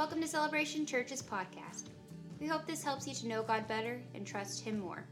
Welcome 0.00 0.22
to 0.22 0.28
Celebration 0.28 0.86
Church's 0.86 1.20
podcast. 1.20 1.90
We 2.40 2.46
hope 2.46 2.66
this 2.66 2.82
helps 2.82 3.06
you 3.06 3.12
to 3.16 3.28
know 3.28 3.42
God 3.42 3.68
better 3.68 4.00
and 4.14 4.26
trust 4.26 4.64
Him 4.64 4.80
more. 4.80 5.04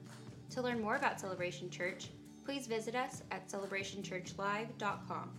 To 0.48 0.62
learn 0.62 0.80
more 0.80 0.96
about 0.96 1.20
Celebration 1.20 1.68
Church, 1.68 2.08
please 2.42 2.66
visit 2.66 2.94
us 2.94 3.22
at 3.30 3.50
celebrationchurchlive.com. 3.50 5.30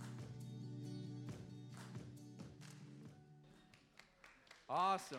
Awesome. 4.68 5.18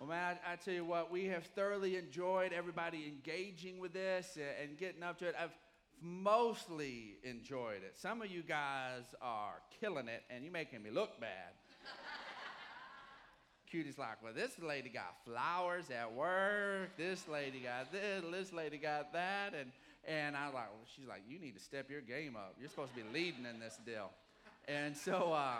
Well, 0.00 0.08
man, 0.08 0.38
I, 0.44 0.54
I, 0.54 0.56
tell 0.56 0.74
you 0.74 0.84
what, 0.84 1.12
we 1.12 1.26
have 1.26 1.44
thoroughly 1.44 1.96
enjoyed 1.96 2.52
everybody 2.52 3.06
engaging 3.06 3.78
with 3.78 3.92
this 3.92 4.36
and, 4.36 4.70
and 4.70 4.76
getting 4.76 5.04
up 5.04 5.20
to 5.20 5.28
it. 5.28 5.36
I've 5.40 5.54
mostly 6.02 7.16
enjoyed 7.24 7.82
it. 7.82 7.94
Some 7.96 8.22
of 8.22 8.30
you 8.30 8.42
guys 8.42 9.02
are 9.20 9.54
killing 9.80 10.08
it, 10.08 10.22
and 10.30 10.44
you're 10.44 10.52
making 10.52 10.82
me 10.82 10.90
look 10.90 11.20
bad. 11.20 11.52
Cutie's 13.72 13.98
like, 13.98 14.22
well, 14.22 14.32
this 14.34 14.52
lady 14.60 14.88
got 14.88 15.14
flowers 15.24 15.90
at 15.90 16.12
work. 16.12 16.96
This 16.96 17.28
lady 17.28 17.60
got 17.60 17.92
this. 17.92 18.24
This 18.30 18.52
lady 18.52 18.78
got 18.78 19.12
that. 19.12 19.54
And, 19.54 19.70
and 20.06 20.36
I 20.36 20.46
was 20.46 20.54
like, 20.54 20.70
well, 20.70 20.86
she's 20.96 21.06
like, 21.06 21.22
you 21.28 21.38
need 21.38 21.54
to 21.54 21.62
step 21.62 21.88
your 21.88 22.00
game 22.00 22.34
up. 22.34 22.56
You're 22.58 22.68
supposed 22.68 22.94
to 22.96 23.02
be 23.02 23.08
leading 23.12 23.46
in 23.46 23.60
this 23.60 23.78
deal. 23.86 24.10
And 24.66 24.96
so, 24.96 25.32
uh, 25.32 25.56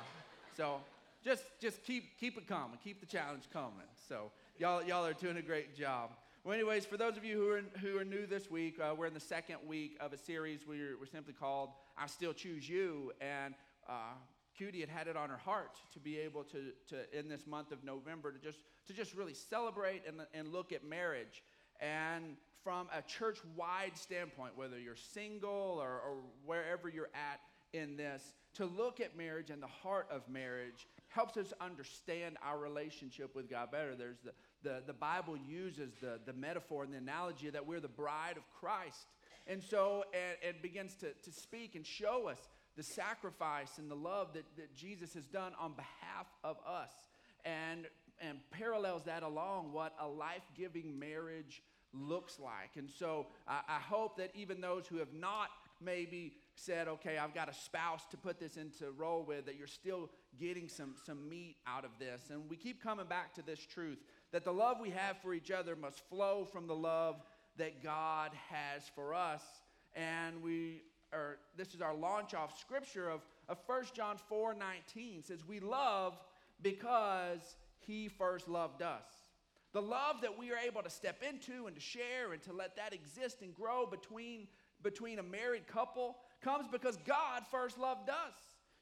so 0.57 0.81
just, 1.25 1.45
just 1.61 1.85
keep, 1.85 2.19
keep 2.19 2.37
it 2.37 2.49
coming. 2.49 2.79
Keep 2.83 3.01
the 3.01 3.07
challenge 3.07 3.45
coming. 3.53 3.87
So 4.09 4.33
y'all, 4.59 4.83
y'all 4.83 5.07
are 5.07 5.13
doing 5.13 5.37
a 5.37 5.43
great 5.43 5.77
job. 5.77 6.11
Well, 6.43 6.55
anyways, 6.55 6.87
for 6.87 6.97
those 6.97 7.19
of 7.19 7.25
you 7.25 7.37
who 7.37 7.51
are, 7.51 7.63
who 7.81 7.99
are 7.99 8.05
new 8.05 8.25
this 8.25 8.51
week, 8.51 8.79
uh, 8.81 8.95
we're 8.97 9.05
in 9.05 9.13
the 9.13 9.21
second 9.21 9.57
week 9.67 9.99
of 10.01 10.15
a 10.15 10.17
series 10.17 10.67
we're, 10.67 10.99
we're 10.99 11.05
simply 11.05 11.35
called 11.35 11.69
I 11.99 12.07
Still 12.07 12.33
Choose 12.33 12.67
You. 12.67 13.13
And 13.21 13.53
uh, 13.87 14.15
Cutie 14.57 14.81
had 14.81 14.89
had 14.89 15.07
it 15.07 15.19
on 15.19 15.29
her 15.29 15.37
heart 15.37 15.77
to 15.93 16.01
be 16.01 16.17
able 16.17 16.45
to, 16.45 16.73
to 16.89 17.19
in 17.19 17.29
this 17.29 17.47
month 17.47 17.73
of 17.73 17.85
November, 17.85 18.33
to 18.33 18.39
just, 18.39 18.61
to 18.87 18.95
just 18.95 19.15
really 19.15 19.35
celebrate 19.35 20.05
and, 20.09 20.23
and 20.33 20.51
look 20.51 20.73
at 20.73 20.83
marriage. 20.83 21.43
And 21.79 22.37
from 22.65 22.89
a 22.97 23.03
church 23.03 23.41
wide 23.55 23.93
standpoint, 23.95 24.57
whether 24.57 24.79
you're 24.79 24.97
single 24.97 25.79
or, 25.79 25.91
or 25.91 26.17
wherever 26.47 26.89
you're 26.89 27.11
at 27.13 27.41
in 27.75 27.99
this, 27.99 28.35
to 28.55 28.65
look 28.65 28.99
at 28.99 29.15
marriage 29.15 29.51
and 29.51 29.63
the 29.63 29.67
heart 29.67 30.09
of 30.11 30.27
marriage 30.27 30.89
helps 31.09 31.37
us 31.37 31.53
understand 31.61 32.39
our 32.43 32.59
relationship 32.59 33.35
with 33.37 33.51
God 33.51 33.71
better. 33.71 33.95
There's 33.95 34.21
the, 34.25 34.33
the, 34.63 34.83
the 34.87 34.93
Bible 34.93 35.37
uses 35.37 35.93
the, 36.01 36.19
the 36.27 36.33
metaphor 36.33 36.85
and 36.85 36.93
the 36.93 36.99
analogy 36.99 37.51
that 37.51 37.67
we're 37.67 37.81
the 37.81 37.89
bride 37.89 38.37
of 38.37 38.43
Christ. 38.61 39.07
And 39.47 39.63
so 39.63 40.05
it, 40.43 40.63
begins 40.63 40.95
to, 40.97 41.13
to 41.13 41.33
speak 41.33 41.75
and 41.75 41.87
show 41.87 42.29
us 42.29 42.39
the 42.77 42.83
sacrifice 42.83 43.79
and 43.79 43.91
the 43.91 43.97
love 43.97 44.35
that, 44.35 44.45
that 44.57 44.75
Jesus 44.77 45.15
has 45.15 45.25
done 45.27 45.53
on 45.61 45.73
behalf 45.73 46.27
of 46.45 46.57
us. 46.67 46.93
And, 47.45 47.87
and 48.21 48.39
parallels 48.51 49.05
that 49.05 49.23
along 49.23 49.73
what 49.73 49.95
a 50.01 50.07
life 50.07 50.43
giving 50.57 50.99
marriage 50.99 51.63
looks 51.93 52.39
like. 52.39 52.77
And 52.77 52.89
so 52.89 53.27
I, 53.49 53.61
I 53.69 53.81
hope 53.81 54.17
that 54.19 54.31
even 54.35 54.61
those 54.61 54.87
who 54.87 54.99
have 54.99 55.13
not 55.13 55.49
maybe 55.81 56.35
said, 56.55 56.89
okay, 56.89 57.17
I've 57.19 57.35
got 57.35 57.49
a 57.49 57.55
spouse 57.55 58.03
to 58.11 58.17
put 58.17 58.39
this 58.39 58.57
into 58.57 58.91
role 58.97 59.25
with, 59.27 59.47
that 59.47 59.57
you're 59.57 59.67
still 59.67 60.11
getting 60.39 60.69
some, 60.69 60.95
some 61.07 61.29
meat 61.29 61.57
out 61.67 61.85
of 61.85 61.91
this. 61.99 62.21
And 62.31 62.49
we 62.49 62.57
keep 62.57 62.83
coming 62.83 63.07
back 63.07 63.35
to 63.35 63.43
this 63.43 63.61
truth 63.61 63.99
that 64.33 64.45
the 64.45 64.53
love 64.53 64.79
we 64.81 64.91
have 64.91 65.21
for 65.21 65.35
each 65.35 65.51
other 65.51 65.77
must 65.77 66.01
flow 66.09 66.45
from 66.45 66.67
the 66.67 66.75
love 66.75 67.17
that 67.57 67.83
God 67.83 68.31
has 68.49 68.83
for 68.95 69.15
us. 69.15 69.43
And 69.95 70.43
we 70.43 70.83
are, 71.13 71.39
this 71.57 71.75
is 71.75 71.81
our 71.81 71.95
launch 71.95 72.35
off 72.35 72.59
scripture 72.59 73.09
of, 73.09 73.21
of 73.49 73.59
1 73.67 73.85
John 73.95 74.17
4 74.29 74.55
19 74.55 75.23
says, 75.23 75.47
We 75.47 75.61
love 75.61 76.15
because 76.63 77.57
he 77.81 78.09
first 78.09 78.49
loved 78.49 78.83
us. 78.83 79.05
The 79.73 79.83
love 79.83 80.21
that 80.23 80.37
we 80.37 80.51
are 80.51 80.59
able 80.59 80.83
to 80.83 80.91
step 80.91 81.23
into 81.29 81.67
and 81.67 81.77
to 81.77 81.81
share 81.81 82.33
and 82.33 82.43
to 82.43 82.53
let 82.53 82.77
that 82.77 82.93
exist 82.93 83.39
and 83.43 83.55
grow 83.55 83.87
between, 83.87 84.49
between 84.83 85.19
a 85.19 85.23
married 85.23 85.67
couple 85.69 86.17
comes 86.43 86.67
because 86.71 86.97
God 87.07 87.43
first 87.51 87.79
loved 87.79 88.09
us. 88.09 88.35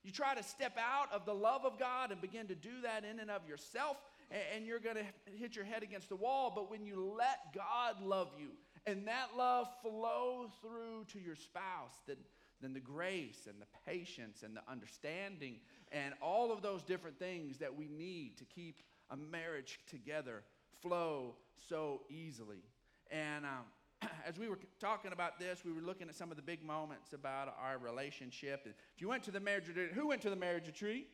You 0.03 0.13
try 0.13 0.35
to 0.35 0.43
step 0.43 0.79
out 0.79 1.13
of 1.13 1.27
the 1.27 1.35
love 1.35 1.65
of 1.65 1.79
God 1.79 2.11
and 2.11 2.21
begin 2.21 2.47
to 2.47 2.55
do 2.55 2.81
that 2.85 3.05
in 3.05 3.19
and 3.19 3.31
of 3.31 3.47
yourself, 3.47 3.97
and 4.31 4.67
you're 4.67 4.79
going 4.79 4.97
to 4.97 5.33
hit 5.37 5.57
your 5.57 5.65
head 5.65 5.83
against 5.83 6.09
the 6.09 6.17
wall. 6.17 6.53
But 6.55 6.71
when 6.71 6.85
you 6.85 7.15
let 7.19 7.55
God 7.55 8.03
love 8.03 8.29
you 8.39 8.49
and 8.87 9.07
that 9.07 9.29
love 9.37 9.69
flow 9.83 10.51
through 10.61 11.07
to 11.13 11.19
your 11.19 11.37
spouse, 11.37 11.95
then, 12.07 12.17
then 12.61 12.73
the 12.73 12.81
grace 12.81 13.47
and 13.49 13.61
the 13.61 13.67
patience 13.91 14.43
and 14.43 14.57
the 14.57 14.63
understanding 14.71 15.57
and 15.93 16.15
all 16.21 16.53
of 16.53 16.63
those 16.63 16.83
different 16.83 17.19
things 17.19 17.59
that 17.59 17.75
we 17.75 17.89
need 17.89 18.37
to 18.39 18.45
keep 18.45 18.83
a 19.11 19.17
marriage 19.17 19.81
together 19.89 20.43
flow 20.83 21.35
so 21.69 22.03
easily. 22.11 22.63
And 23.11 23.45
um, 23.47 24.09
as 24.27 24.39
we 24.39 24.49
were 24.49 24.59
talking 24.81 25.13
about 25.13 25.39
this, 25.39 25.63
we 25.65 25.73
were 25.73 25.81
looking 25.81 26.09
at 26.09 26.15
some 26.15 26.31
of 26.31 26.37
the 26.37 26.43
big 26.43 26.63
moments 26.63 27.13
about 27.13 27.57
our 27.61 27.79
relationship. 27.79 28.67
If 28.67 29.01
you 29.01 29.09
went 29.09 29.23
to 29.25 29.31
the 29.31 29.41
marriage 29.41 29.69
retreat, 29.69 29.93
who 29.93 30.09
went 30.09 30.23
to 30.23 30.31
the 30.31 30.37
marriage 30.37 30.67
retreat? 30.67 31.09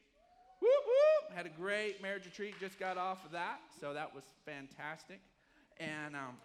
Whoop. 0.65 1.37
Had 1.37 1.47
a 1.47 1.51
great 1.51 2.03
marriage 2.03 2.25
retreat, 2.25 2.55
just 2.61 2.79
got 2.79 2.97
off 2.97 3.25
of 3.25 3.33
that. 3.33 3.61
So 3.81 3.93
that 3.93 4.15
was 4.15 4.25
fantastic. 4.47 5.21
And 5.79 6.15
um, 6.15 6.37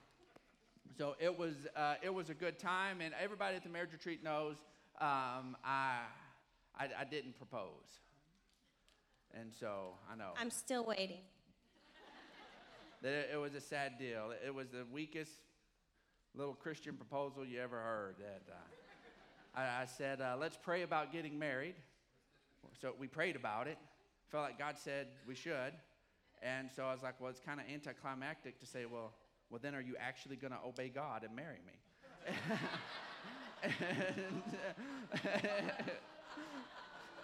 so 0.97 1.15
it 1.19 1.37
was, 1.37 1.53
uh, 1.75 1.95
it 2.01 2.13
was 2.13 2.29
a 2.29 2.33
good 2.33 2.59
time. 2.59 3.01
And 3.01 3.13
everybody 3.21 3.55
at 3.55 3.63
the 3.63 3.69
marriage 3.69 3.91
retreat 3.93 4.23
knows 4.23 4.55
um, 4.99 5.55
I, 5.63 5.99
I, 6.77 6.87
I 6.99 7.03
didn't 7.09 7.37
propose. 7.37 7.99
And 9.33 9.53
so 9.53 9.93
I 10.11 10.15
know. 10.15 10.31
I'm 10.37 10.51
still 10.51 10.85
waiting. 10.85 11.19
That 13.01 13.29
it, 13.31 13.37
was 13.37 13.53
a 13.53 13.61
sad 13.61 13.97
deal. 13.97 14.33
It 14.45 14.53
was 14.53 14.67
the 14.69 14.83
weakest 14.91 15.31
little 16.35 16.53
Christian 16.53 16.95
proposal 16.95 17.45
you 17.45 17.61
ever 17.61 17.77
heard. 17.77 18.15
That 18.19 18.51
uh, 18.51 19.59
I, 19.59 19.83
I, 19.83 19.85
said, 19.85 20.19
uh, 20.19 20.35
let's 20.37 20.57
pray 20.61 20.81
about 20.81 21.13
getting 21.13 21.39
married. 21.39 21.75
So 22.81 22.93
we 22.99 23.07
prayed 23.07 23.37
about 23.37 23.67
it 23.67 23.77
felt 24.31 24.43
like 24.43 24.59
God 24.59 24.77
said 24.77 25.07
we 25.27 25.35
should. 25.35 25.73
And 26.41 26.69
so 26.73 26.83
I 26.83 26.93
was 26.93 27.03
like, 27.03 27.19
well, 27.19 27.29
it's 27.29 27.39
kind 27.39 27.59
of 27.59 27.65
anticlimactic 27.71 28.59
to 28.59 28.65
say, 28.65 28.85
well, 28.85 29.13
well, 29.49 29.59
then 29.61 29.75
are 29.75 29.81
you 29.81 29.95
actually 29.99 30.35
going 30.35 30.53
to 30.53 30.59
obey 30.65 30.89
God 30.89 31.23
and 31.23 31.35
marry 31.35 31.57
me? 31.65 31.73
and, 33.63 33.73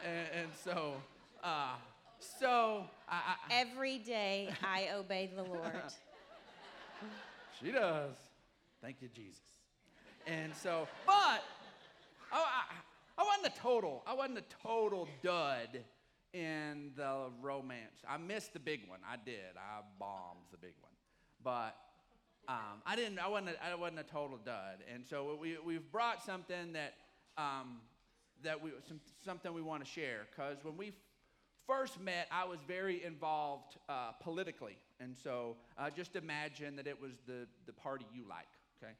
and, 0.03 0.27
and, 0.33 0.49
so, 0.63 0.95
uh, 1.43 1.75
so 2.19 2.85
I, 3.07 3.16
I, 3.16 3.35
every 3.51 3.99
day 3.99 4.49
I 4.63 4.89
obey 4.95 5.29
the 5.35 5.43
Lord. 5.43 5.72
she 7.63 7.72
does. 7.72 8.16
Thank 8.81 8.97
you, 9.01 9.09
Jesus. 9.13 9.39
And 10.25 10.53
so, 10.55 10.87
but 11.05 11.43
I, 12.31 12.37
I, 12.37 12.63
I 13.17 13.23
wasn't 13.23 13.55
a 13.55 13.59
total. 13.59 14.03
I 14.07 14.13
wasn't 14.13 14.39
a 14.39 14.43
total 14.63 15.07
dud 15.22 15.83
in 16.35 16.91
the 16.97 17.29
romance. 17.41 18.03
I 18.07 18.18
missed 18.18 18.53
the 18.53 18.59
big 18.59 18.81
one. 18.90 19.00
I 19.09 19.16
did. 19.16 19.56
I 19.56 19.81
bombed 19.97 20.46
the 20.51 20.57
big 20.57 20.73
one. 20.81 20.91
But 21.44 21.78
um, 22.47 22.81
I 22.85 22.96
didn't. 22.96 23.19
I 23.19 23.29
wasn't. 23.29 23.51
A, 23.51 23.66
I 23.66 23.75
wasn't 23.75 24.00
a 24.00 24.03
total 24.03 24.38
dud. 24.44 24.84
And 24.94 25.06
so 25.07 25.38
we 25.41 25.57
we've 25.66 25.91
brought 25.91 26.23
something 26.23 26.73
that 26.73 26.94
um, 27.38 27.78
that 28.44 28.62
we 28.62 28.72
some, 28.88 29.00
something 29.23 29.53
we 29.53 29.62
want 29.62 29.84
to 29.84 29.90
share 29.90 30.28
because 30.29 30.57
when 30.63 30.75
we 30.75 30.91
first 31.66 32.00
met, 32.00 32.28
I 32.31 32.44
was 32.44 32.59
very 32.67 33.03
involved 33.03 33.78
uh, 33.88 34.12
politically, 34.22 34.78
and 35.00 35.16
so 35.17 35.56
uh, 35.78 35.90
just 35.90 36.16
imagine 36.16 36.75
that 36.75 36.88
it 36.88 37.02
was 37.02 37.13
the 37.25 37.47
the 37.66 37.73
party 37.73 38.06
you 38.13 38.23
like. 38.29 38.47
Okay, 38.84 38.94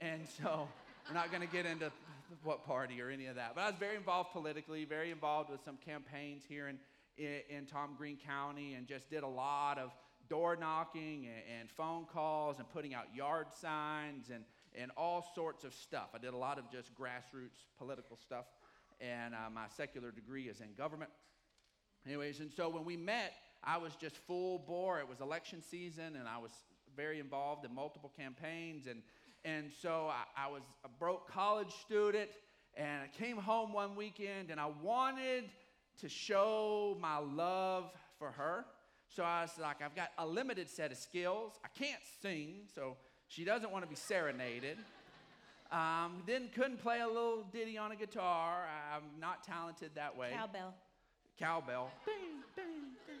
and 0.00 0.26
so. 0.42 0.68
We're 1.08 1.14
not 1.14 1.32
going 1.32 1.42
to 1.42 1.52
get 1.52 1.66
into 1.66 1.90
what 2.42 2.64
party 2.64 3.00
or 3.00 3.10
any 3.10 3.26
of 3.26 3.36
that. 3.36 3.52
But 3.54 3.62
I 3.62 3.70
was 3.70 3.78
very 3.78 3.96
involved 3.96 4.30
politically, 4.32 4.84
very 4.84 5.10
involved 5.10 5.50
with 5.50 5.60
some 5.64 5.76
campaigns 5.76 6.42
here 6.48 6.68
in, 6.68 6.78
in, 7.16 7.40
in 7.48 7.66
Tom 7.66 7.94
Green 7.96 8.16
County, 8.16 8.74
and 8.74 8.86
just 8.86 9.10
did 9.10 9.22
a 9.22 9.28
lot 9.28 9.78
of 9.78 9.90
door 10.28 10.56
knocking 10.56 11.26
and, 11.26 11.60
and, 11.60 11.70
phone 11.70 12.04
calls 12.04 12.60
and 12.60 12.70
putting 12.70 12.94
out 12.94 13.06
yard 13.14 13.46
signs 13.52 14.30
and, 14.32 14.44
and 14.76 14.92
all 14.96 15.28
sorts 15.34 15.64
of 15.64 15.74
stuff. 15.74 16.10
I 16.14 16.18
did 16.18 16.34
a 16.34 16.36
lot 16.36 16.58
of 16.58 16.70
just 16.70 16.94
grassroots 16.94 17.66
political 17.78 18.16
stuff, 18.16 18.44
and 19.00 19.34
uh, 19.34 19.50
my 19.52 19.66
secular 19.76 20.12
degree 20.12 20.44
is 20.44 20.60
in 20.60 20.74
government. 20.78 21.10
Anyways, 22.06 22.40
and 22.40 22.50
so 22.52 22.68
when 22.68 22.84
we 22.84 22.96
met, 22.96 23.32
I 23.62 23.76
was 23.76 23.94
just 23.96 24.16
full 24.16 24.60
bore. 24.60 25.00
It 25.00 25.08
was 25.08 25.20
election 25.20 25.62
season, 25.62 26.16
and 26.16 26.28
I 26.28 26.38
was 26.38 26.52
very 26.96 27.20
involved 27.20 27.64
in 27.64 27.74
multiple 27.74 28.12
campaigns 28.16 28.86
and 28.86 29.02
and 29.44 29.70
so 29.82 30.10
I, 30.10 30.46
I 30.46 30.50
was 30.50 30.62
a 30.84 30.88
broke 30.88 31.30
college 31.30 31.72
student, 31.86 32.30
and 32.76 33.02
I 33.02 33.08
came 33.22 33.36
home 33.36 33.72
one 33.72 33.96
weekend, 33.96 34.50
and 34.50 34.60
I 34.60 34.68
wanted 34.82 35.44
to 36.00 36.08
show 36.08 36.96
my 37.00 37.18
love 37.18 37.90
for 38.18 38.30
her. 38.30 38.64
So 39.08 39.24
I 39.24 39.42
was 39.42 39.52
like, 39.60 39.82
I've 39.82 39.96
got 39.96 40.10
a 40.18 40.26
limited 40.26 40.68
set 40.68 40.92
of 40.92 40.98
skills. 40.98 41.52
I 41.64 41.68
can't 41.76 42.00
sing, 42.22 42.66
so 42.74 42.96
she 43.28 43.44
doesn't 43.44 43.70
want 43.70 43.84
to 43.84 43.88
be 43.88 43.96
serenaded. 43.96 44.78
Um, 45.72 46.24
then 46.26 46.48
couldn't 46.52 46.82
play 46.82 46.98
a 46.98 47.06
little 47.06 47.44
ditty 47.52 47.78
on 47.78 47.92
a 47.92 47.94
guitar. 47.94 48.64
I'm 48.92 49.20
not 49.20 49.44
talented 49.44 49.92
that 49.94 50.16
way. 50.16 50.30
Cowbell. 50.32 50.74
Cowbell. 51.38 51.92
Ding, 52.04 52.42
ding, 52.56 52.64
ding. 53.06 53.16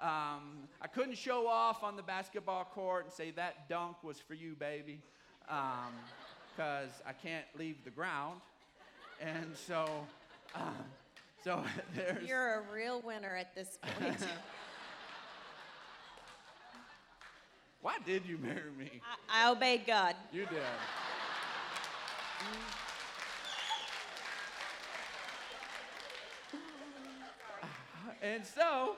Um, 0.00 0.68
I 0.80 0.86
couldn't 0.86 1.18
show 1.18 1.48
off 1.48 1.82
on 1.82 1.96
the 1.96 2.02
basketball 2.04 2.64
court 2.64 3.06
and 3.06 3.12
say 3.12 3.32
that 3.32 3.68
dunk 3.68 4.04
was 4.04 4.20
for 4.20 4.34
you, 4.34 4.54
baby, 4.54 5.00
because 5.48 6.90
I 7.06 7.12
can't 7.12 7.46
leave 7.56 7.76
the 7.84 7.90
ground. 7.90 8.40
And 9.20 9.56
so, 9.56 10.06
um, 10.54 10.74
so 11.42 11.62
there's. 11.94 12.28
You're 12.28 12.60
a 12.60 12.62
real 12.72 13.00
winner 13.00 13.34
at 13.36 13.54
this 13.54 13.78
point. 13.80 14.16
Why 17.80 17.96
did 18.04 18.26
you 18.26 18.38
marry 18.38 18.72
me? 18.76 19.00
I, 19.30 19.46
I 19.46 19.50
obeyed 19.50 19.86
God. 19.86 20.16
You 20.32 20.46
did. 20.46 20.62
And 28.20 28.44
so, 28.44 28.96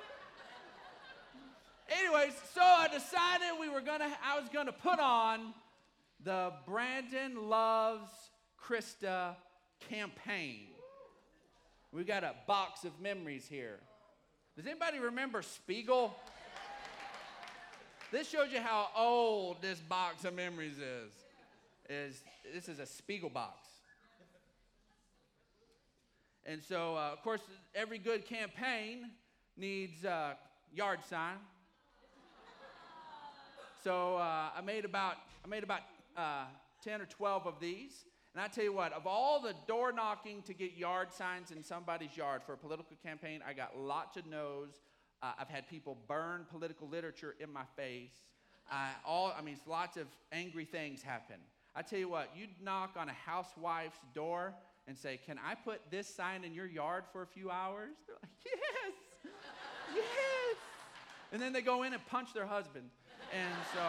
anyways, 1.91 2.33
so 2.55 2.63
I 2.63 2.89
decided 2.89 3.49
we 3.61 3.69
were 3.69 3.83
gonna, 3.83 4.09
I 4.25 4.41
was 4.41 4.49
gonna 4.49 4.73
put 4.73 4.99
on 4.99 5.53
the 6.25 6.53
Brandon 6.67 7.49
Loves 7.49 8.11
Krista 8.63 9.37
campaign. 9.89 10.67
We 11.93 12.05
got 12.05 12.25
a 12.25 12.35
box 12.47 12.85
of 12.85 13.01
memories 13.01 13.47
here. 13.49 13.79
Does 14.57 14.67
anybody 14.67 14.99
remember 14.99 15.43
Spiegel? 15.43 16.15
This 18.13 18.29
shows 18.29 18.53
you 18.53 18.61
how 18.61 18.89
old 18.97 19.63
this 19.63 19.79
box 19.81 20.25
of 20.25 20.35
memories 20.35 20.79
is. 20.79 21.13
Is 21.89 22.23
this 22.55 22.69
is 22.69 22.79
a 22.79 22.87
Spiegel 22.87 23.31
box. 23.31 23.69
And 26.47 26.63
so, 26.63 26.97
uh, 26.97 27.11
of 27.13 27.23
course, 27.23 27.41
every 27.75 27.99
good 27.99 28.27
campaign 28.27 29.11
needs 29.57 30.05
a 30.05 30.37
yard 30.73 31.01
sign. 31.09 31.37
So 33.83 34.17
uh, 34.17 34.51
I 34.57 34.61
made 34.65 34.85
about 34.85 35.17
I 35.45 35.49
made 35.49 35.63
about 35.63 35.81
uh, 36.21 36.45
ten 36.85 37.01
or 37.01 37.07
twelve 37.07 37.47
of 37.47 37.55
these. 37.61 38.05
And 38.35 38.43
I 38.43 38.47
tell 38.47 38.63
you 38.63 38.73
what, 38.73 38.93
of 38.93 39.07
all 39.07 39.41
the 39.41 39.55
door 39.67 39.91
knocking 39.91 40.43
to 40.43 40.55
get 40.55 40.77
yard 40.77 41.13
signs 41.13 41.51
in 41.51 41.65
somebody's 41.65 42.17
yard 42.17 42.43
for 42.47 42.53
a 42.53 42.57
political 42.57 42.97
campaign, 43.03 43.41
I 43.47 43.55
got 43.55 43.77
lots 43.77 44.17
of 44.17 44.27
no's. 44.27 44.69
Uh, 45.21 45.33
I've 45.39 45.49
had 45.49 45.69
people 45.69 45.99
burn 46.07 46.47
political 46.49 46.89
literature 46.89 47.35
in 47.41 47.53
my 47.53 47.65
face. 47.77 48.13
Uh, 48.71 48.87
all 49.05 49.35
I 49.37 49.43
mean, 49.43 49.59
lots 49.67 49.97
of 49.97 50.07
angry 50.31 50.65
things 50.65 51.03
happen. 51.03 51.37
I 51.75 51.83
tell 51.83 51.99
you 51.99 52.09
what, 52.09 52.31
you 52.37 52.47
knock 52.63 52.95
on 52.97 53.09
a 53.09 53.13
housewife's 53.13 53.99
door 54.15 54.55
and 54.87 54.97
say, 54.97 55.19
"Can 55.27 55.39
I 55.45 55.55
put 55.55 55.81
this 55.91 56.07
sign 56.07 56.45
in 56.45 56.55
your 56.55 56.67
yard 56.67 57.05
for 57.13 57.23
a 57.23 57.27
few 57.27 57.51
hours?" 57.51 57.97
They're 58.07 58.17
like, 58.23 58.31
"Yes, 58.45 59.35
yes," 59.95 60.57
and 61.33 61.43
then 61.43 61.53
they 61.53 61.63
go 61.63 61.83
in 61.83 61.93
and 61.93 62.07
punch 62.07 62.33
their 62.33 62.47
husband, 62.47 62.89
and 63.33 63.55
so. 63.75 63.81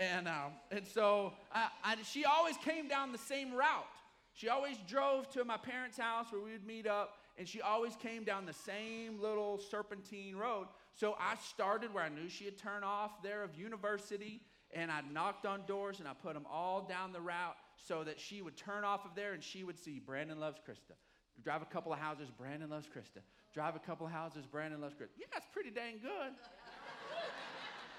And, 0.00 0.26
um, 0.26 0.52
and 0.70 0.86
so 0.86 1.32
I, 1.52 1.68
I, 1.84 1.96
she 2.02 2.24
always 2.24 2.56
came 2.58 2.88
down 2.88 3.12
the 3.12 3.18
same 3.18 3.52
route. 3.52 3.86
She 4.32 4.48
always 4.48 4.76
drove 4.88 5.30
to 5.30 5.44
my 5.44 5.56
parents' 5.56 5.96
house 5.96 6.26
where 6.32 6.40
we 6.40 6.50
would 6.50 6.66
meet 6.66 6.88
up, 6.88 7.18
and 7.38 7.46
she 7.48 7.60
always 7.60 7.94
came 7.96 8.24
down 8.24 8.46
the 8.46 8.52
same 8.52 9.20
little 9.20 9.58
serpentine 9.58 10.34
road. 10.34 10.66
So 10.94 11.16
I 11.20 11.36
started 11.36 11.94
where 11.94 12.02
I 12.02 12.08
knew 12.08 12.28
she'd 12.28 12.58
turn 12.58 12.82
off 12.82 13.22
there 13.22 13.44
of 13.44 13.54
university, 13.54 14.40
and 14.72 14.90
I 14.90 15.02
knocked 15.12 15.46
on 15.46 15.62
doors 15.66 16.00
and 16.00 16.08
I 16.08 16.12
put 16.14 16.34
them 16.34 16.46
all 16.50 16.82
down 16.82 17.12
the 17.12 17.20
route 17.20 17.56
so 17.76 18.02
that 18.04 18.18
she 18.18 18.42
would 18.42 18.56
turn 18.56 18.84
off 18.84 19.04
of 19.04 19.14
there 19.14 19.32
and 19.32 19.42
she 19.42 19.62
would 19.62 19.78
see 19.78 20.00
Brandon 20.00 20.40
loves 20.40 20.58
Krista. 20.58 20.94
Drive 21.42 21.62
a 21.62 21.66
couple 21.66 21.92
of 21.92 21.98
houses, 21.98 22.28
Brandon 22.36 22.70
loves 22.70 22.86
Krista. 22.86 23.22
Drive 23.52 23.76
a 23.76 23.78
couple 23.78 24.06
of 24.06 24.12
houses, 24.12 24.46
Brandon 24.46 24.80
loves 24.80 24.94
Krista. 24.94 25.16
Yeah, 25.18 25.26
that's 25.32 25.46
pretty 25.52 25.70
dang 25.70 25.98
good. 26.02 26.32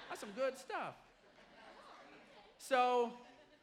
That's 0.08 0.20
some 0.20 0.30
good 0.36 0.58
stuff. 0.58 0.94
So, 2.68 3.12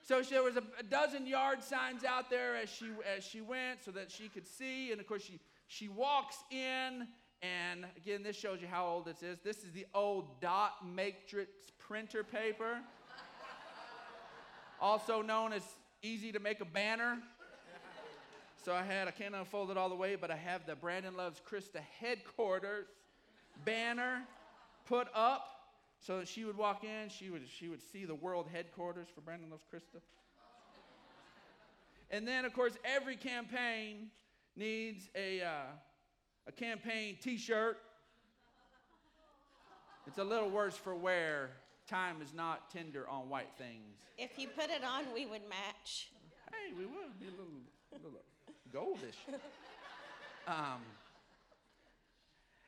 so 0.02 0.22
there 0.22 0.44
was 0.44 0.56
a, 0.56 0.64
a, 0.80 0.84
dozen 0.84 1.28
yard 1.28 1.62
signs 1.62 2.06
out 2.06 2.30
there 2.30 2.56
as 2.56 2.70
she 2.70 2.86
as 3.18 3.24
she 3.24 3.42
went, 3.42 3.84
so 3.84 3.92
that 3.92 4.10
she 4.10 4.30
could 4.30 4.48
see. 4.48 4.92
And 4.92 5.02
of 5.02 5.08
course, 5.08 5.24
she 5.24 5.40
she 5.68 5.90
walks 5.90 6.38
in, 6.52 7.08
and 7.42 7.86
again, 7.98 8.24
this 8.24 8.38
shows 8.38 8.62
you 8.62 8.68
how 8.68 8.86
old 8.86 9.06
this 9.06 9.22
is. 9.22 9.40
This 9.44 9.58
is 9.58 9.72
the 9.74 9.86
old 9.94 10.40
dot 10.40 10.88
matrix 10.88 11.52
printer 11.80 12.24
paper, 12.24 12.80
also 14.80 15.22
known 15.22 15.52
as 15.52 15.64
easy 16.02 16.32
to 16.32 16.40
make 16.40 16.62
a 16.62 16.66
banner. 16.66 17.20
So 18.64 18.74
I 18.74 18.84
had 18.84 19.10
I 19.10 19.12
can't 19.12 19.36
unfold 19.36 19.72
it 19.72 19.78
all 19.78 19.90
the 19.90 19.96
way, 19.96 20.16
but 20.16 20.32
I 20.32 20.38
have 20.38 20.66
the 20.66 20.76
Brandon 20.76 21.18
Loves 21.18 21.42
Krista 21.50 21.82
headquarters 22.00 22.88
banner 23.66 24.24
put 24.86 25.08
up 25.14 25.53
so 26.06 26.26
she 26.26 26.44
would 26.44 26.58
walk 26.58 26.84
in, 26.84 27.08
she 27.08 27.30
would, 27.30 27.44
she 27.48 27.70
would 27.70 27.82
see 27.82 28.04
the 28.04 28.16
world 28.16 28.48
headquarters 28.52 29.08
for 29.14 29.22
Brandon 29.22 29.50
Loves 29.50 29.64
Krista. 29.74 30.02
And 32.12 32.28
then, 32.28 32.46
of 32.46 32.54
course, 32.54 32.74
every 32.86 33.16
campaign 33.16 34.12
needs 34.56 35.10
a, 35.16 35.42
uh, 35.42 35.48
a 36.46 36.52
campaign 36.52 37.18
t 37.20 37.38
shirt. 37.38 37.80
It's 40.06 40.20
a 40.20 40.24
little 40.24 40.50
worse 40.50 40.76
for 40.76 40.94
wear. 40.94 41.50
Time 41.88 42.22
is 42.22 42.32
not 42.32 42.70
tender 42.70 43.10
on 43.10 43.30
white 43.30 43.50
things. 43.58 43.98
If 44.20 44.38
you 44.38 44.48
put 44.48 44.70
it 44.70 44.84
on, 44.84 45.06
we 45.12 45.26
would 45.26 45.42
match. 45.50 46.12
Hey, 46.52 46.74
we 46.78 46.86
would 46.86 47.20
be 47.20 47.28
a 47.28 47.32
little, 47.32 47.46
a 47.92 47.96
little 47.96 48.22
goldish. 48.72 49.18
Um, 50.46 50.82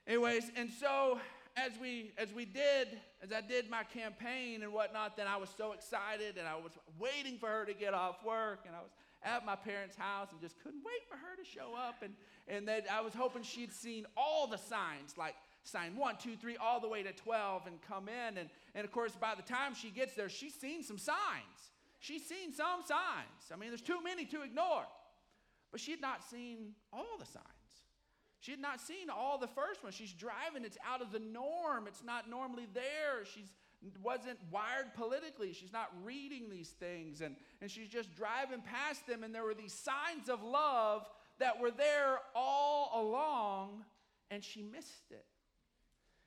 anyways, 0.08 0.50
and 0.56 0.72
so 0.72 1.20
as 1.58 1.72
we 1.80 2.12
as 2.18 2.34
we 2.34 2.46
did 2.46 2.88
as 3.24 3.32
I 3.32 3.42
did 3.42 3.70
my 3.70 3.84
campaign 3.84 4.64
and 4.64 4.74
whatnot, 4.74 5.18
then 5.18 5.28
I 5.28 5.38
was 5.38 5.50
so 5.56 5.72
excited 5.72 6.38
and 6.38 6.48
I 6.48 6.56
was 6.56 6.74
waiting 7.00 7.38
for 7.38 7.48
her 7.48 7.66
to 7.66 7.74
get 7.74 7.94
off 7.94 8.24
work 8.24 8.64
and 8.66 8.76
I 8.76 8.80
was 8.80 8.92
at 9.24 9.46
my 9.46 9.56
parents' 9.56 9.96
house 9.96 10.28
and 10.32 10.40
just 10.42 10.62
couldn't 10.62 10.84
wait 10.86 11.08
for 11.10 11.16
her 11.16 11.36
to 11.38 11.50
show 11.50 11.74
up 11.76 12.04
and 12.04 12.14
and 12.48 12.68
that 12.68 12.86
I 12.92 13.02
was 13.02 13.14
hoping 13.14 13.44
she'd 13.44 13.74
seen 13.74 14.06
all 14.16 14.48
the 14.48 14.58
signs 14.58 15.18
like 15.18 15.36
sign 15.66 15.96
one, 15.96 16.16
two, 16.18 16.36
three, 16.36 16.58
all 16.58 16.80
the 16.80 16.88
way 16.88 17.04
to 17.04 17.12
12 17.12 17.68
and 17.68 17.82
come 17.82 18.08
in. 18.08 18.38
And, 18.38 18.50
and 18.74 18.86
of 18.86 18.92
course, 18.92 19.14
by 19.20 19.34
the 19.36 19.42
time 19.42 19.74
she 19.74 19.90
gets 19.90 20.14
there, 20.14 20.30
she's 20.30 20.54
seen 20.54 20.84
some 20.84 20.98
signs. 20.98 21.72
She's 22.00 22.26
seen 22.26 22.54
some 22.54 22.82
signs. 22.86 23.52
I 23.52 23.56
mean, 23.58 23.70
there's 23.70 23.82
too 23.82 24.02
many 24.04 24.26
to 24.26 24.44
ignore. 24.44 24.86
But 25.72 25.82
she 25.82 25.92
had 25.92 26.02
not 26.02 26.24
seen 26.24 26.74
all 26.94 27.18
the 27.20 27.26
signs. 27.26 27.46
She 28.46 28.52
had 28.52 28.62
not 28.62 28.80
seen 28.80 29.10
all 29.10 29.40
the 29.40 29.48
first 29.48 29.82
ones. 29.82 29.96
She's 29.96 30.14
driving, 30.14 30.66
it's 30.66 30.78
out 30.88 31.02
of 31.02 31.12
the 31.12 31.18
norm. 31.18 31.88
It's 31.88 32.04
not 32.04 32.30
normally 32.30 32.68
there. 32.76 33.26
She's 33.26 33.52
wasn't 34.04 34.38
wired 34.52 34.94
politically. 34.96 35.52
She's 35.52 35.74
not 35.74 35.90
reading 36.04 36.50
these 36.52 36.70
things. 36.70 37.22
And, 37.22 37.36
and 37.60 37.72
she's 37.72 37.90
just 37.90 38.16
driving 38.16 38.62
past 38.62 39.08
them, 39.08 39.24
and 39.24 39.34
there 39.34 39.44
were 39.44 39.56
these 39.56 39.74
signs 39.74 40.30
of 40.30 40.44
love 40.44 41.10
that 41.40 41.60
were 41.60 41.72
there 41.72 42.20
all 42.36 42.92
along, 42.94 43.84
and 44.30 44.44
she 44.44 44.62
missed 44.62 45.12
it. 45.12 45.26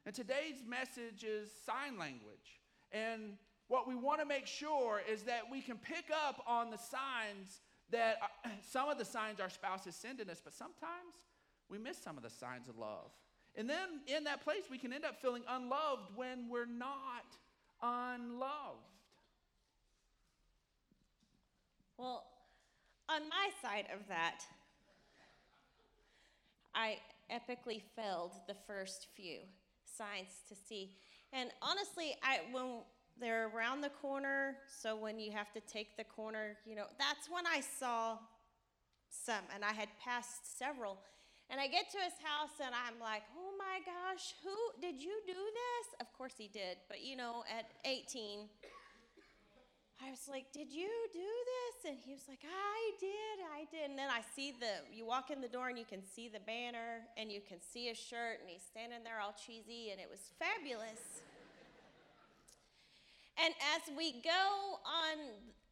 And 0.04 0.12
today's 0.12 0.64
message 0.66 1.22
is 1.22 1.50
sign 1.64 1.98
language. 1.98 2.60
And 2.90 3.34
what 3.68 3.86
we 3.86 3.94
want 3.94 4.20
to 4.20 4.26
make 4.26 4.46
sure 4.46 5.00
is 5.08 5.22
that 5.22 5.42
we 5.50 5.60
can 5.60 5.76
pick 5.76 6.06
up 6.26 6.42
on 6.48 6.70
the 6.70 6.78
signs 6.78 7.60
that 7.90 8.18
some 8.70 8.88
of 8.88 8.98
the 8.98 9.04
signs 9.04 9.38
our 9.38 9.50
spouse 9.50 9.86
is 9.86 9.94
sending 9.94 10.28
us, 10.30 10.40
but 10.42 10.52
sometimes 10.52 11.14
we 11.70 11.78
miss 11.78 11.98
some 11.98 12.16
of 12.16 12.22
the 12.22 12.30
signs 12.30 12.68
of 12.68 12.78
love. 12.78 13.10
And 13.56 13.68
then 13.68 14.00
in 14.06 14.24
that 14.24 14.44
place, 14.44 14.62
we 14.70 14.78
can 14.78 14.92
end 14.92 15.04
up 15.04 15.20
feeling 15.20 15.42
unloved 15.48 16.10
when 16.14 16.48
we're 16.48 16.66
not 16.66 17.24
unloved. 17.82 18.78
Well, 21.96 22.24
on 23.08 23.22
my 23.28 23.50
side 23.60 23.86
of 23.92 24.06
that, 24.08 24.40
I 26.74 26.98
epically 27.32 27.82
failed 27.96 28.32
the 28.46 28.54
first 28.66 29.08
few 29.16 29.38
signs 29.84 30.42
to 30.48 30.54
see. 30.54 30.92
And 31.32 31.50
honestly, 31.60 32.14
I 32.22 32.40
when 32.52 32.82
they're 33.20 33.50
around 33.54 33.80
the 33.80 33.90
corner, 33.90 34.56
so 34.68 34.94
when 34.94 35.18
you 35.18 35.32
have 35.32 35.52
to 35.52 35.60
take 35.60 35.96
the 35.96 36.04
corner, 36.04 36.56
you 36.64 36.76
know, 36.76 36.86
that's 36.98 37.28
when 37.28 37.46
I 37.46 37.60
saw 37.60 38.18
some, 39.10 39.42
and 39.54 39.64
I 39.64 39.72
had 39.72 39.88
passed 40.02 40.58
several. 40.58 40.98
And 41.50 41.60
I 41.60 41.66
get 41.66 41.88
to 41.92 41.98
his 41.98 42.12
house 42.20 42.52
and 42.60 42.76
I'm 42.76 43.00
like, 43.00 43.24
oh 43.32 43.56
my 43.56 43.80
gosh, 43.80 44.36
who 44.44 44.56
did 44.84 45.00
you 45.00 45.16
do 45.26 45.32
this? 45.32 45.86
Of 46.00 46.12
course 46.12 46.34
he 46.36 46.48
did, 46.48 46.76
but 46.88 47.00
you 47.00 47.16
know, 47.16 47.42
at 47.48 47.72
18, 47.88 48.44
I 50.04 50.10
was 50.10 50.28
like, 50.28 50.52
did 50.52 50.70
you 50.70 50.92
do 51.10 51.18
this? 51.24 51.90
And 51.90 51.98
he 52.04 52.12
was 52.12 52.22
like, 52.28 52.44
I 52.44 52.80
did, 53.00 53.36
I 53.50 53.66
did. 53.72 53.90
And 53.90 53.98
then 53.98 54.12
I 54.12 54.20
see 54.36 54.52
the, 54.52 54.86
you 54.94 55.06
walk 55.06 55.30
in 55.30 55.40
the 55.40 55.48
door 55.48 55.68
and 55.68 55.78
you 55.78 55.88
can 55.88 56.04
see 56.04 56.28
the 56.28 56.38
banner 56.44 57.08
and 57.16 57.32
you 57.32 57.40
can 57.40 57.58
see 57.58 57.88
his 57.88 57.98
shirt 57.98 58.38
and 58.38 58.46
he's 58.48 58.62
standing 58.62 59.02
there 59.02 59.18
all 59.18 59.34
cheesy 59.34 59.90
and 59.90 59.98
it 59.98 60.06
was 60.06 60.20
fabulous. 60.38 61.24
And 63.42 63.54
as 63.74 63.88
we 63.96 64.20
go 64.22 64.78
on 64.86 65.16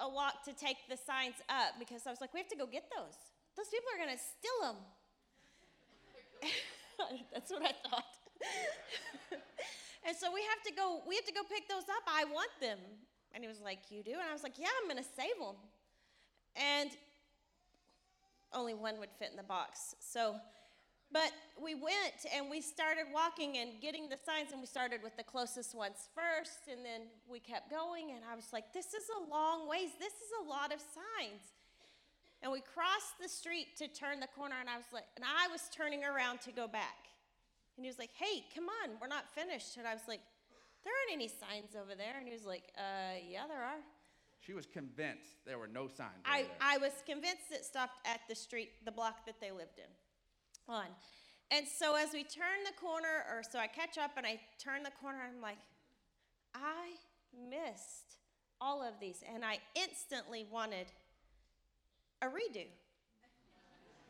a 0.01 0.09
walk 0.09 0.43
to 0.45 0.53
take 0.53 0.89
the 0.89 0.97
signs 0.97 1.39
up 1.49 1.79
because 1.79 2.07
I 2.07 2.11
was 2.11 2.21
like, 2.21 2.35
we 2.35 2.41
have 2.41 2.51
to 2.51 2.59
go 2.59 2.67
get 2.67 2.91
those. 2.97 3.15
Those 3.57 3.69
people 3.69 3.87
are 3.95 4.01
going 4.01 4.15
to 4.15 4.23
steal 4.23 4.59
them. 4.73 4.83
That's 7.33 7.51
what 7.51 7.63
I 7.63 7.73
thought. 7.89 8.13
and 10.07 10.17
so 10.17 10.33
we 10.33 10.43
have 10.43 10.63
to 10.67 10.73
go. 10.73 11.01
We 11.09 11.17
have 11.17 11.25
to 11.27 11.33
go 11.33 11.43
pick 11.49 11.69
those 11.69 11.85
up. 11.85 12.05
I 12.07 12.25
want 12.25 12.51
them. 12.61 12.79
And 13.35 13.43
he 13.43 13.49
was 13.49 13.61
like, 13.61 13.91
"You 13.91 14.03
do?" 14.03 14.13
And 14.13 14.29
I 14.29 14.33
was 14.33 14.43
like, 14.43 14.59
"Yeah, 14.59 14.69
I'm 14.81 14.89
going 14.89 15.03
to 15.03 15.11
save 15.17 15.37
them." 15.39 15.57
And 16.57 16.91
only 18.53 18.75
one 18.75 18.99
would 18.99 19.11
fit 19.19 19.31
in 19.31 19.37
the 19.37 19.43
box. 19.43 19.95
So, 20.01 20.37
but 21.13 21.31
we 21.63 21.75
went 21.75 22.25
and 22.35 22.49
we 22.51 22.61
started 22.61 23.07
walking 23.13 23.59
and 23.59 23.81
getting 23.81 24.09
the 24.09 24.17
signs, 24.25 24.53
and 24.53 24.61
we 24.61 24.67
started 24.67 25.03
with 25.03 25.17
the 25.17 25.25
closest 25.25 25.75
ones 25.75 26.09
first, 26.15 26.71
and 26.71 26.85
then 26.85 27.03
we 27.29 27.39
kept 27.41 27.71
going. 27.71 28.11
And 28.13 28.21
I 28.31 28.35
was 28.35 28.53
like, 28.53 28.73
"This 28.73 28.95
is 28.95 29.05
a 29.21 29.31
long 29.31 29.69
ways. 29.69 29.91
This 29.99 30.15
is 30.15 30.31
a 30.45 30.49
lot 30.49 30.73
of 30.73 30.81
signs." 30.81 31.56
And 32.43 32.53
we 32.53 32.61
crossed 32.61 33.19
the 33.21 33.29
street 33.29 33.77
to 33.79 33.89
turn 33.89 34.21
the 34.21 34.29
corner, 34.29 34.57
and 34.61 34.69
I 34.69 34.77
was 34.77 34.87
like, 34.93 35.05
and 35.17 35.25
I 35.25 35.49
was 35.49 35.63
turning 35.75 36.05
around 36.05 36.41
to 36.43 36.53
go 36.53 36.69
back. 36.69 37.09
And 37.77 37.85
he 37.85 37.89
was 37.89 37.99
like, 37.99 38.11
hey, 38.15 38.45
come 38.55 38.67
on, 38.85 38.97
we're 39.01 39.09
not 39.09 39.29
finished. 39.35 39.77
And 39.77 39.87
I 39.87 39.93
was 39.93 40.05
like, 40.09 40.21
there 40.85 40.93
aren't 40.93 41.13
any 41.13 41.29
signs 41.29 41.77
over 41.77 41.95
there. 41.95 42.17
And 42.19 42.27
he 42.27 42.33
was 42.33 42.47
like, 42.47 42.73
uh, 42.79 43.21
yeah, 43.29 43.47
there 43.49 43.63
are. 43.63 43.83
She 44.41 44.53
was 44.53 44.67
convinced 44.67 45.45
there 45.45 45.59
were 45.59 45.69
no 45.69 45.89
signs. 45.89 46.23
I, 46.25 46.41
over 46.41 46.49
there. 46.49 46.57
I 46.61 46.79
was 46.79 46.93
convinced 47.05 47.51
it 47.51 47.65
stopped 47.65 48.07
at 48.07 48.21
the 48.29 48.35
street, 48.35 48.71
the 48.85 48.93
block 48.93 49.27
that 49.27 49.41
they 49.41 49.51
lived 49.51 49.79
in. 49.79 49.91
On. 50.69 50.87
And 51.51 51.67
so 51.67 51.97
as 51.97 52.13
we 52.13 52.25
turn 52.25 52.65
the 52.65 52.75
corner, 52.81 53.25
or 53.31 53.43
so 53.43 53.59
I 53.59 53.67
catch 53.67 53.99
up 53.99 54.13
and 54.17 54.27
I 54.27 54.41
turn 54.59 54.83
the 54.83 54.91
corner, 55.01 55.19
I'm 55.23 55.41
like, 55.41 55.59
I 56.55 56.95
missed 57.35 58.19
all 58.61 58.83
of 58.83 58.95
these. 59.01 59.23
And 59.33 59.45
I 59.45 59.59
instantly 59.75 60.47
wanted 60.51 60.87
a 62.23 62.27
redo. 62.27 62.67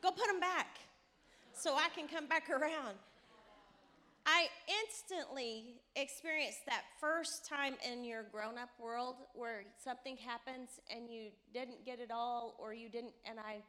Go 0.03 0.11
put 0.11 0.27
them 0.27 0.41
back 0.41 0.79
so 1.53 1.75
I 1.75 1.89
can 1.95 2.07
come 2.09 2.27
back 2.27 2.49
around. 2.51 2.97
I 4.27 4.49
instantly 4.83 5.77
experienced 5.95 6.67
that 6.67 6.83
first 7.01 7.47
time 7.49 7.75
in 7.89 8.03
your 8.03 8.25
grown 8.25 8.59
up 8.59 8.71
world 8.81 9.15
where 9.35 9.63
something 9.83 10.17
happens 10.17 10.81
and 10.91 11.09
you 11.09 11.31
didn't 11.55 11.87
get 11.87 12.01
it 12.01 12.11
all 12.13 12.57
or 12.59 12.75
you 12.75 12.89
didn't 12.89 13.15
and 13.25 13.39
I 13.39 13.63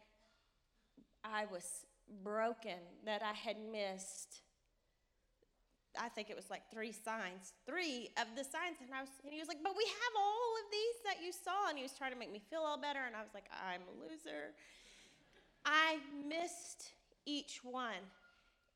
I 1.24 1.46
was 1.52 1.86
broken 2.24 2.80
that 3.06 3.22
I 3.22 3.34
had 3.34 3.58
missed 3.72 4.42
I 6.00 6.10
think 6.10 6.30
it 6.30 6.36
was 6.36 6.50
like 6.50 6.64
three 6.72 6.92
signs, 6.92 7.54
three 7.66 8.10
of 8.18 8.28
the 8.36 8.44
signs, 8.44 8.78
and 8.82 8.94
I 8.94 9.02
was, 9.02 9.10
and 9.24 9.34
he 9.34 9.40
was 9.40 9.48
like, 9.48 9.62
"But 9.64 9.76
we 9.76 9.86
have 9.86 10.14
all 10.18 10.52
of 10.64 10.72
these 10.72 10.98
that 11.06 11.24
you 11.24 11.32
saw," 11.32 11.70
and 11.70 11.78
he 11.78 11.84
was 11.84 11.94
trying 11.94 12.12
to 12.12 12.18
make 12.18 12.32
me 12.32 12.42
feel 12.50 12.62
all 12.62 12.78
better, 12.78 13.00
and 13.06 13.16
I 13.16 13.22
was 13.22 13.34
like, 13.34 13.46
"I'm 13.52 13.82
a 13.88 13.96
loser." 14.04 14.54
I 15.66 15.98
missed 16.28 16.92
each 17.26 17.60
one, 17.64 18.00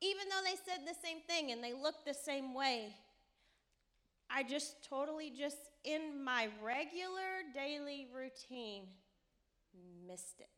even 0.02 0.28
though 0.30 0.44
they 0.44 0.58
said 0.58 0.86
the 0.86 1.00
same 1.02 1.22
thing 1.22 1.52
and 1.52 1.64
they 1.64 1.74
looked 1.74 2.06
the 2.06 2.14
same 2.14 2.54
way. 2.54 2.94
I 4.30 4.44
just 4.44 4.84
totally 4.88 5.30
just 5.30 5.70
in 5.84 6.24
my 6.24 6.50
regular 6.62 7.44
daily 7.54 8.08
routine 8.14 8.84
missed 10.06 10.40
it. 10.40 10.50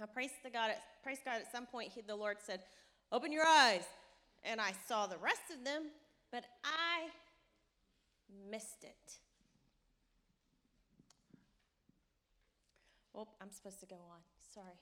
Now, 0.00 0.06
praise 0.06 0.30
the 0.42 0.50
God. 0.50 0.70
At, 0.70 0.82
praise 1.02 1.18
God. 1.24 1.36
At 1.36 1.50
some 1.52 1.66
point, 1.66 1.92
he, 1.94 2.02
the 2.02 2.16
Lord 2.16 2.38
said, 2.40 2.60
"Open 3.12 3.32
your 3.32 3.46
eyes." 3.46 3.84
And 4.46 4.60
I 4.60 4.72
saw 4.86 5.06
the 5.06 5.18
rest 5.18 5.50
of 5.52 5.64
them, 5.64 5.90
but 6.30 6.44
I 6.64 7.08
missed 8.50 8.84
it. 8.84 9.18
Oh, 13.14 13.28
I'm 13.40 13.50
supposed 13.50 13.80
to 13.80 13.86
go 13.86 13.96
on. 13.96 14.20
Sorry. 14.54 14.78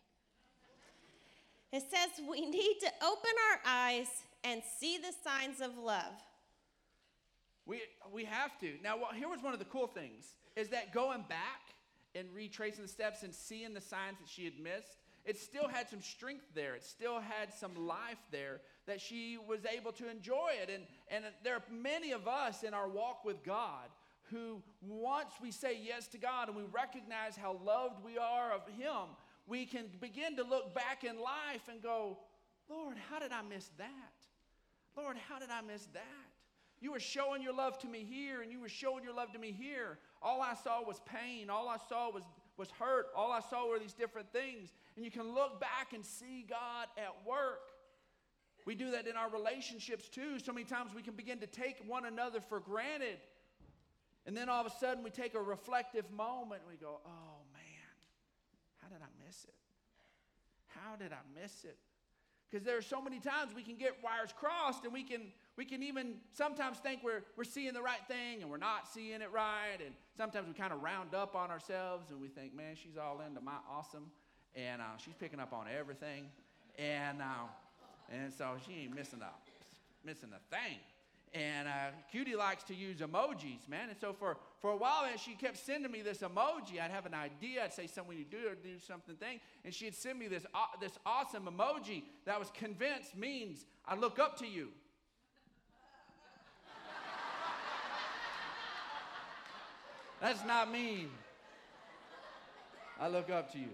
It 1.72 1.82
says 1.90 2.24
we 2.28 2.40
need 2.48 2.76
to 2.80 2.90
open 3.04 3.30
our 3.50 3.60
eyes 3.66 4.08
and 4.44 4.62
see 4.78 4.98
the 4.98 5.12
signs 5.24 5.60
of 5.60 5.76
love. 5.78 6.12
We, 7.66 7.80
we 8.12 8.24
have 8.24 8.58
to. 8.60 8.72
Now, 8.82 8.96
well, 8.96 9.10
here 9.14 9.28
was 9.28 9.42
one 9.42 9.54
of 9.54 9.58
the 9.58 9.64
cool 9.64 9.86
things 9.86 10.34
is 10.54 10.68
that 10.68 10.92
going 10.92 11.24
back 11.28 11.74
and 12.14 12.28
retracing 12.32 12.82
the 12.82 12.88
steps 12.88 13.22
and 13.22 13.34
seeing 13.34 13.74
the 13.74 13.80
signs 13.80 14.18
that 14.20 14.28
she 14.28 14.44
had 14.44 14.58
missed, 14.60 14.98
it 15.24 15.38
still 15.38 15.68
had 15.68 15.88
some 15.88 16.02
strength 16.02 16.44
there. 16.54 16.74
It 16.74 16.84
still 16.84 17.20
had 17.20 17.52
some 17.52 17.86
life 17.86 18.18
there 18.30 18.60
that 18.86 19.00
she 19.00 19.38
was 19.48 19.60
able 19.64 19.92
to 19.92 20.10
enjoy 20.10 20.50
it. 20.60 20.70
And, 20.70 20.84
and 21.10 21.24
there 21.42 21.54
are 21.54 21.62
many 21.70 22.12
of 22.12 22.28
us 22.28 22.62
in 22.62 22.74
our 22.74 22.88
walk 22.88 23.24
with 23.24 23.42
God 23.42 23.88
who, 24.30 24.62
once 24.82 25.32
we 25.40 25.50
say 25.50 25.78
yes 25.82 26.08
to 26.08 26.18
God 26.18 26.48
and 26.48 26.56
we 26.56 26.64
recognize 26.72 27.36
how 27.36 27.58
loved 27.64 28.04
we 28.04 28.18
are 28.18 28.52
of 28.52 28.62
Him, 28.78 29.16
we 29.46 29.66
can 29.66 29.86
begin 30.00 30.36
to 30.36 30.42
look 30.42 30.74
back 30.74 31.04
in 31.04 31.16
life 31.16 31.68
and 31.70 31.82
go, 31.82 32.18
Lord, 32.68 32.96
how 33.10 33.18
did 33.18 33.32
I 33.32 33.42
miss 33.42 33.70
that? 33.78 33.88
Lord, 34.96 35.16
how 35.28 35.38
did 35.38 35.50
I 35.50 35.60
miss 35.60 35.86
that? 35.92 36.02
You 36.80 36.92
were 36.92 37.00
showing 37.00 37.42
your 37.42 37.54
love 37.54 37.78
to 37.78 37.88
me 37.88 38.04
here, 38.08 38.42
and 38.42 38.52
you 38.52 38.60
were 38.60 38.68
showing 38.68 39.04
your 39.04 39.14
love 39.14 39.32
to 39.32 39.38
me 39.38 39.52
here. 39.52 39.98
All 40.22 40.42
I 40.42 40.54
saw 40.54 40.82
was 40.82 41.00
pain. 41.06 41.50
All 41.50 41.68
I 41.68 41.78
saw 41.88 42.10
was, 42.10 42.24
was 42.56 42.70
hurt. 42.70 43.06
All 43.16 43.32
I 43.32 43.40
saw 43.40 43.68
were 43.68 43.78
these 43.78 43.94
different 43.94 44.32
things. 44.32 44.72
And 44.96 45.04
you 45.04 45.10
can 45.10 45.34
look 45.34 45.60
back 45.60 45.92
and 45.92 46.04
see 46.04 46.46
God 46.48 46.86
at 46.96 47.14
work. 47.26 47.60
We 48.64 48.74
do 48.74 48.92
that 48.92 49.06
in 49.06 49.16
our 49.16 49.28
relationships 49.28 50.08
too. 50.08 50.38
So 50.38 50.52
many 50.52 50.64
times 50.64 50.92
we 50.94 51.02
can 51.02 51.14
begin 51.14 51.38
to 51.40 51.46
take 51.46 51.76
one 51.86 52.06
another 52.06 52.40
for 52.40 52.60
granted. 52.60 53.18
And 54.26 54.36
then 54.36 54.48
all 54.48 54.64
of 54.64 54.66
a 54.66 54.76
sudden 54.78 55.04
we 55.04 55.10
take 55.10 55.34
a 55.34 55.42
reflective 55.42 56.10
moment 56.10 56.62
and 56.62 56.70
we 56.70 56.78
go, 56.78 57.00
oh 57.04 57.36
man, 57.52 57.94
how 58.80 58.88
did 58.88 59.02
I 59.02 59.26
miss 59.26 59.44
it? 59.44 59.54
How 60.68 60.96
did 60.96 61.12
I 61.12 61.40
miss 61.40 61.64
it? 61.64 61.76
Because 62.50 62.64
there 62.64 62.78
are 62.78 62.82
so 62.82 63.02
many 63.02 63.18
times 63.18 63.52
we 63.54 63.62
can 63.62 63.76
get 63.76 63.96
wires 64.02 64.32
crossed 64.32 64.84
and 64.84 64.92
we 64.92 65.02
can 65.02 65.32
we 65.56 65.64
can 65.64 65.82
even 65.82 66.14
sometimes 66.32 66.78
think 66.78 67.02
we're 67.02 67.22
we're 67.36 67.44
seeing 67.44 67.74
the 67.74 67.82
right 67.82 68.06
thing 68.06 68.42
and 68.42 68.50
we're 68.50 68.56
not 68.56 68.86
seeing 68.86 69.20
it 69.20 69.32
right. 69.32 69.78
And 69.84 69.94
sometimes 70.16 70.46
we 70.46 70.54
kind 70.54 70.72
of 70.72 70.80
round 70.80 71.14
up 71.14 71.34
on 71.34 71.50
ourselves 71.50 72.10
and 72.10 72.20
we 72.20 72.28
think, 72.28 72.54
man, 72.54 72.76
she's 72.76 72.96
all 72.96 73.20
into 73.26 73.40
my 73.40 73.56
awesome 73.68 74.06
and 74.56 74.80
uh, 74.80 74.96
she's 74.98 75.14
picking 75.14 75.40
up 75.40 75.52
on 75.52 75.66
everything. 75.68 76.26
And 76.78 77.22
uh, 77.22 77.46
and 78.12 78.32
so 78.32 78.56
she 78.66 78.82
ain't 78.82 78.94
missing 78.94 79.20
a, 79.22 80.06
missing 80.06 80.30
a 80.34 80.54
thing. 80.54 80.78
And 81.34 81.66
uh, 81.66 81.90
Cutie 82.12 82.36
likes 82.36 82.62
to 82.64 82.74
use 82.74 82.98
emojis, 82.98 83.66
man. 83.68 83.88
And 83.88 83.98
so 84.00 84.12
for, 84.12 84.36
for 84.60 84.70
a 84.70 84.76
while, 84.76 85.04
she 85.16 85.34
kept 85.34 85.56
sending 85.56 85.90
me 85.90 86.00
this 86.00 86.18
emoji. 86.18 86.80
I'd 86.80 86.92
have 86.92 87.06
an 87.06 87.14
idea. 87.14 87.64
I'd 87.64 87.72
say 87.72 87.88
something 87.88 88.16
to 88.16 88.22
do 88.22 88.48
or 88.48 88.54
do 88.54 88.78
something 88.86 89.16
thing. 89.16 89.40
And 89.64 89.74
she'd 89.74 89.96
send 89.96 90.20
me 90.20 90.28
this, 90.28 90.46
uh, 90.54 90.66
this 90.80 90.96
awesome 91.04 91.46
emoji 91.46 92.04
that 92.24 92.38
was 92.38 92.52
convinced 92.54 93.16
means 93.16 93.66
I 93.84 93.96
look 93.96 94.20
up 94.20 94.38
to 94.38 94.46
you. 94.46 94.68
That's 100.20 100.44
not 100.46 100.70
mean. 100.70 101.10
I 103.00 103.08
look 103.08 103.28
up 103.28 103.50
to 103.54 103.58
you. 103.58 103.70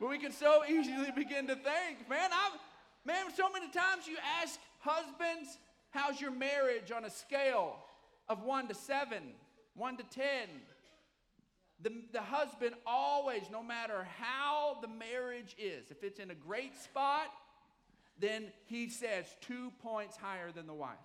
But 0.00 0.10
we 0.10 0.18
can 0.18 0.32
so 0.32 0.62
easily 0.68 1.10
begin 1.16 1.46
to 1.48 1.54
think, 1.54 2.08
man, 2.08 2.30
I've, 2.32 2.58
man, 3.04 3.26
so 3.34 3.50
many 3.50 3.68
times 3.70 4.06
you 4.06 4.16
ask 4.42 4.58
husbands, 4.80 5.58
how's 5.90 6.20
your 6.20 6.30
marriage 6.30 6.92
on 6.92 7.04
a 7.04 7.10
scale 7.10 7.76
of 8.28 8.42
one 8.42 8.68
to 8.68 8.74
seven, 8.74 9.22
one 9.74 9.96
to 9.96 10.04
ten? 10.04 10.48
The, 11.80 11.92
the 12.12 12.20
husband 12.20 12.74
always, 12.86 13.42
no 13.52 13.62
matter 13.62 14.06
how 14.18 14.78
the 14.82 14.88
marriage 14.88 15.54
is, 15.58 15.90
if 15.90 16.02
it's 16.02 16.18
in 16.18 16.30
a 16.30 16.34
great 16.34 16.76
spot, 16.76 17.28
then 18.18 18.46
he 18.66 18.88
says 18.88 19.26
two 19.40 19.70
points 19.80 20.16
higher 20.16 20.50
than 20.50 20.66
the 20.66 20.74
wife. 20.74 20.96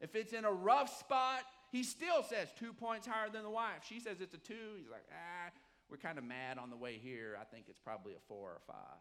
If 0.00 0.16
it's 0.16 0.32
in 0.32 0.44
a 0.44 0.50
rough 0.50 0.98
spot, 0.98 1.42
he 1.70 1.84
still 1.84 2.24
says 2.24 2.48
two 2.58 2.72
points 2.72 3.06
higher 3.06 3.30
than 3.30 3.44
the 3.44 3.50
wife. 3.50 3.84
She 3.88 4.00
says 4.00 4.16
it's 4.20 4.34
a 4.34 4.38
two. 4.38 4.54
He's 4.76 4.90
like, 4.90 5.06
ah, 5.10 5.50
we're 5.90 5.96
kind 5.96 6.18
of 6.18 6.24
mad 6.24 6.58
on 6.58 6.70
the 6.70 6.76
way 6.76 6.98
here. 7.02 7.36
I 7.40 7.44
think 7.44 7.66
it's 7.68 7.78
probably 7.78 8.12
a 8.12 8.22
four 8.28 8.50
or 8.50 8.60
five. 8.66 9.00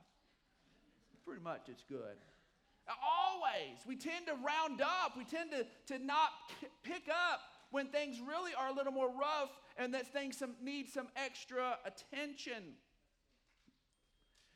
Pretty 1.26 1.42
much 1.42 1.70
it's 1.70 1.84
good. 1.84 2.18
Always, 2.88 3.80
we 3.88 3.96
tend 3.96 4.28
to 4.28 4.34
round 4.34 4.82
up. 4.82 5.16
We 5.18 5.24
tend 5.24 5.52
to, 5.52 5.66
to 5.94 6.04
not 6.04 6.30
pick 6.84 7.08
up 7.10 7.42
when 7.70 7.88
things 7.88 8.20
really 8.20 8.52
are 8.54 8.70
a 8.70 8.74
little 8.74 8.92
more 8.92 9.08
rough 9.08 9.52
and 9.78 9.94
that 9.94 10.12
things 10.12 10.38
some, 10.38 10.56
need 10.62 10.90
some 10.90 11.08
extra 11.16 11.78
attention. 11.86 12.74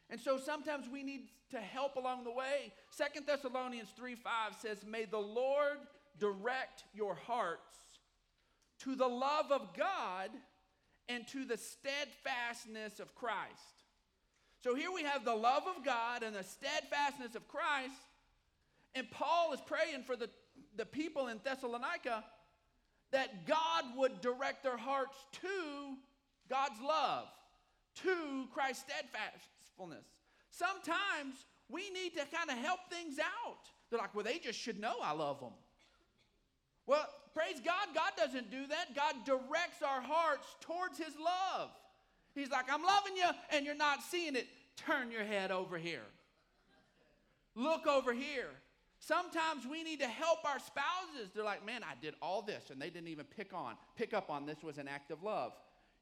And 0.10 0.20
so 0.20 0.38
sometimes 0.38 0.88
we 0.92 1.04
need 1.04 1.30
to 1.52 1.60
help 1.60 1.96
along 1.96 2.24
the 2.26 2.32
way. 2.32 2.74
Second 2.90 3.26
Thessalonians 3.26 3.90
3 3.96 4.16
5 4.16 4.56
says, 4.62 4.86
May 4.86 5.06
the 5.06 5.18
Lord 5.18 5.78
direct 6.20 6.84
your 6.94 7.16
hearts 7.16 7.78
to 8.80 8.96
the 8.96 9.08
love 9.08 9.52
of 9.52 9.70
God 9.76 10.30
and 11.10 11.28
to 11.28 11.46
the 11.46 11.58
steadfastness 11.58 13.00
of 13.00 13.14
Christ. 13.16 13.84
So 14.64 14.74
here 14.74 14.92
we 14.92 15.04
have 15.04 15.24
the 15.24 15.36
love 15.36 15.64
of 15.68 15.86
God 15.86 16.24
and 16.24 16.36
the 16.36 16.44
steadfastness 16.44 17.36
of 17.36 17.48
Christ. 17.48 17.94
And 18.96 19.10
Paul 19.12 19.54
is 19.54 19.60
praying 19.62 20.04
for 20.04 20.16
the, 20.16 20.30
the 20.76 20.86
people 20.86 21.28
in 21.28 21.40
Thessalonica 21.44 22.24
that 23.12 23.46
God 23.46 23.84
would 23.96 24.22
direct 24.22 24.64
their 24.64 24.78
hearts 24.78 25.18
to 25.34 25.96
God's 26.50 26.82
love, 26.82 27.28
to 28.04 28.48
Christ's 28.54 28.84
steadfastness. 28.84 30.06
Sometimes 30.50 31.36
we 31.70 31.90
need 31.92 32.14
to 32.14 32.26
kind 32.36 32.50
of 32.50 32.58
help 32.58 32.80
things 32.90 33.20
out. 33.20 33.70
They're 33.90 34.00
like, 34.00 34.16
well, 34.16 34.24
they 34.24 34.40
just 34.40 34.60
should 34.60 34.80
know 34.80 34.96
I 35.04 35.12
love 35.12 35.40
them. 35.40 35.54
Well, 36.88 37.06
praise 37.36 37.62
God, 37.64 37.94
God 37.94 38.12
doesn't 38.18 38.50
do 38.50 38.66
that. 38.68 38.96
God 38.96 39.14
directs 39.26 39.82
our 39.86 40.02
hearts 40.02 40.48
towards 40.62 40.98
His 40.98 41.14
love. 41.18 41.70
He's 42.34 42.50
like, 42.50 42.66
I'm 42.72 42.84
loving 42.84 43.16
you, 43.16 43.30
and 43.52 43.66
you're 43.66 43.76
not 43.76 44.02
seeing 44.02 44.36
it. 44.36 44.48
Turn 44.78 45.12
your 45.12 45.24
head 45.24 45.52
over 45.52 45.78
here. 45.78 46.08
Look 47.56 47.88
over 47.88 48.14
here. 48.14 48.50
Sometimes 49.00 49.66
we 49.70 49.84
need 49.84 50.00
to 50.00 50.08
help 50.08 50.40
our 50.46 50.60
spouses. 50.60 51.32
They're 51.34 51.44
like, 51.44 51.66
man, 51.66 51.82
I 51.84 51.94
did 52.02 52.16
all 52.22 52.42
this, 52.42 52.70
and 52.72 52.82
they 52.82 52.90
didn't 52.90 53.10
even 53.10 53.26
pick 53.26 53.54
on, 53.54 53.76
pick 53.96 54.14
up 54.14 54.30
on 54.30 54.46
this 54.46 54.64
was 54.64 54.78
an 54.78 54.88
act 54.88 55.12
of 55.12 55.22
love. 55.24 55.52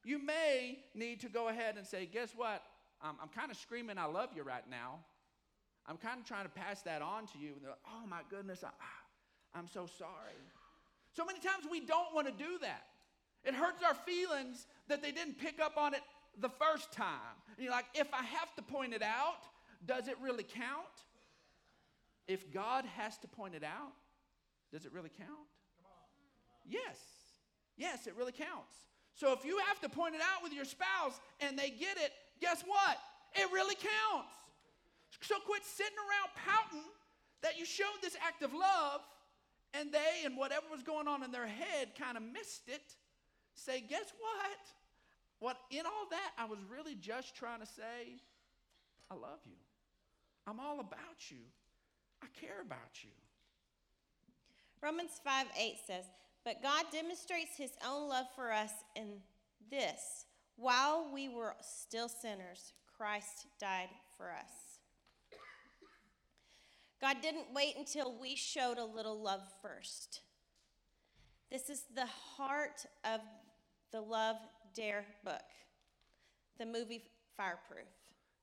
You 0.04 0.24
may 0.24 0.78
need 0.94 1.20
to 1.20 1.28
go 1.28 1.48
ahead 1.48 1.76
and 1.76 1.86
say, 1.86 2.06
guess 2.06 2.30
what? 2.34 2.62
Um, 3.02 3.16
I'm 3.20 3.28
kind 3.28 3.50
of 3.50 3.56
screaming, 3.56 3.98
I 3.98 4.06
love 4.06 4.30
you 4.34 4.42
right 4.42 4.68
now. 4.70 5.00
I'm 5.86 5.98
kind 5.98 6.18
of 6.18 6.26
trying 6.26 6.44
to 6.44 6.50
pass 6.50 6.82
that 6.82 7.02
on 7.02 7.26
to 7.28 7.38
you. 7.38 7.52
And 7.52 7.62
they're 7.62 7.70
like, 7.70 7.86
oh 7.86 8.06
my 8.06 8.20
goodness, 8.30 8.64
I, 8.64 8.70
I'm 9.58 9.68
so 9.68 9.86
sorry. 9.86 10.32
So 11.14 11.24
many 11.24 11.38
times 11.38 11.64
we 11.70 11.80
don't 11.80 12.14
want 12.14 12.26
to 12.26 12.32
do 12.32 12.58
that. 12.60 12.84
It 13.44 13.54
hurts 13.54 13.82
our 13.82 13.94
feelings 13.94 14.66
that 14.88 15.02
they 15.02 15.12
didn't 15.12 15.38
pick 15.38 15.60
up 15.60 15.76
on 15.76 15.94
it 15.94 16.00
the 16.40 16.48
first 16.48 16.92
time. 16.92 17.36
And 17.56 17.64
you're 17.64 17.72
like, 17.72 17.86
if 17.94 18.08
I 18.12 18.22
have 18.22 18.54
to 18.56 18.62
point 18.62 18.94
it 18.94 19.02
out, 19.02 19.42
does 19.86 20.08
it 20.08 20.16
really 20.20 20.42
count? 20.42 20.96
If 22.26 22.52
God 22.52 22.84
has 22.96 23.16
to 23.18 23.28
point 23.28 23.54
it 23.54 23.62
out, 23.62 23.92
does 24.72 24.86
it 24.86 24.92
really 24.92 25.10
count? 25.16 25.46
Yes. 26.66 26.98
Yes, 27.76 28.06
it 28.06 28.14
really 28.16 28.32
counts. 28.32 28.74
So 29.14 29.32
if 29.32 29.44
you 29.44 29.60
have 29.68 29.80
to 29.80 29.88
point 29.88 30.14
it 30.14 30.20
out 30.20 30.42
with 30.42 30.52
your 30.52 30.64
spouse 30.64 31.20
and 31.40 31.56
they 31.56 31.70
get 31.70 31.96
it, 31.98 32.12
guess 32.40 32.64
what? 32.66 32.98
It 33.34 33.52
really 33.52 33.76
counts. 33.76 34.34
So 35.20 35.36
quit 35.46 35.64
sitting 35.64 35.96
around 35.98 36.30
pouting 36.34 36.90
that 37.42 37.58
you 37.58 37.64
showed 37.64 38.02
this 38.02 38.16
act 38.26 38.42
of 38.42 38.52
love 38.52 39.02
and 39.78 39.92
they 39.92 40.24
and 40.24 40.36
whatever 40.36 40.66
was 40.70 40.82
going 40.82 41.08
on 41.08 41.22
in 41.22 41.32
their 41.32 41.46
head 41.46 41.88
kind 41.98 42.16
of 42.16 42.22
missed 42.22 42.68
it. 42.68 42.94
Say, 43.54 43.82
guess 43.88 44.12
what? 44.18 44.60
What 45.40 45.58
in 45.70 45.84
all 45.84 46.06
that 46.10 46.32
I 46.38 46.44
was 46.46 46.58
really 46.70 46.94
just 46.94 47.36
trying 47.36 47.60
to 47.60 47.66
say, 47.66 48.20
I 49.10 49.14
love 49.14 49.40
you. 49.44 49.58
I'm 50.46 50.60
all 50.60 50.80
about 50.80 51.30
you. 51.30 51.38
I 52.22 52.26
care 52.38 52.60
about 52.62 53.02
you. 53.02 53.10
Romans 54.82 55.20
5 55.24 55.46
8 55.58 55.74
says, 55.86 56.04
But 56.44 56.62
God 56.62 56.84
demonstrates 56.92 57.56
his 57.56 57.72
own 57.86 58.08
love 58.08 58.26
for 58.34 58.52
us 58.52 58.72
in 58.96 59.20
this 59.70 60.26
while 60.56 61.10
we 61.12 61.28
were 61.28 61.54
still 61.60 62.08
sinners, 62.08 62.72
Christ 62.96 63.46
died 63.60 63.88
for 64.16 64.30
us. 64.30 64.63
God 67.04 67.20
didn't 67.20 67.52
wait 67.54 67.74
until 67.76 68.14
we 68.18 68.34
showed 68.34 68.78
a 68.78 68.84
little 68.84 69.20
love 69.20 69.42
first. 69.60 70.22
This 71.52 71.68
is 71.68 71.82
the 71.94 72.06
heart 72.06 72.86
of 73.04 73.20
the 73.92 74.00
Love 74.00 74.36
Dare 74.72 75.04
book, 75.22 75.42
the 76.58 76.64
movie 76.64 77.02
Fireproof. 77.36 77.84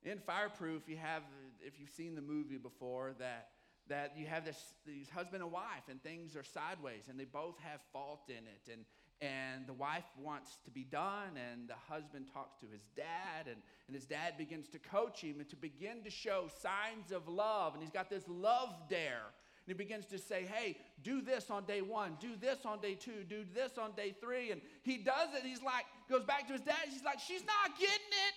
In 0.04 0.20
Fireproof, 0.20 0.84
you 0.86 0.96
have, 0.98 1.24
if 1.60 1.80
you've 1.80 1.90
seen 1.90 2.14
the 2.14 2.22
movie 2.22 2.60
before, 2.60 3.14
that 3.18 3.48
that 3.88 4.14
you 4.16 4.28
have 4.28 4.46
this 4.46 4.76
these 4.86 5.10
husband 5.10 5.42
and 5.42 5.52
wife 5.52 5.90
and 5.90 6.02
things 6.04 6.36
are 6.36 6.44
sideways 6.44 7.06
and 7.10 7.20
they 7.20 7.26
both 7.26 7.58
have 7.58 7.80
fault 7.92 8.30
in 8.30 8.46
it 8.46 8.72
and 8.72 8.86
and 9.22 9.68
the 9.68 9.74
wife 9.74 10.06
wants 10.20 10.58
to 10.66 10.72
be 10.72 10.84
done 10.84 11.38
and 11.38 11.70
the 11.70 11.76
husband 11.88 12.26
talks 12.34 12.58
to 12.60 12.66
his 12.72 12.82
dad 12.96 13.46
and, 13.46 13.58
and 13.88 13.96
his 13.96 14.06
dad 14.06 14.36
begins 14.38 14.68
to 14.70 14.80
coach 14.80 15.22
him 15.22 15.40
and 15.40 15.48
to 15.50 15.56
begin 15.56 16.04
to 16.04 16.10
show 16.10 16.50
signs 16.62 17.12
of 17.12 17.28
love 17.28 17.74
and 17.74 17.84
he's 17.84 17.92
got 17.92 18.10
this 18.10 18.24
love 18.28 18.70
dare. 18.90 19.30
And 19.66 19.68
he 19.68 19.74
begins 19.76 20.08
to 20.08 20.18
say 20.18 20.50
hey 20.52 20.78
do 21.04 21.22
this 21.22 21.52
on 21.52 21.66
day 21.66 21.82
one 21.82 22.18
do 22.20 22.32
this 22.40 22.66
on 22.66 22.80
day 22.82 22.96
two 22.96 23.24
do 23.30 23.44
this 23.54 23.78
on 23.78 23.92
day 23.96 24.16
three. 24.20 24.52
And 24.52 24.60
he 24.82 24.98
does 24.98 25.30
it. 25.36 25.44
He's 25.44 25.62
like 25.62 25.86
goes 26.10 26.24
back 26.24 26.48
to 26.48 26.54
his 26.54 26.62
dad. 26.62 26.82
He's 26.90 27.04
like 27.04 27.20
she's 27.20 27.46
not 27.46 27.78
getting 27.78 27.94
it. 27.94 28.36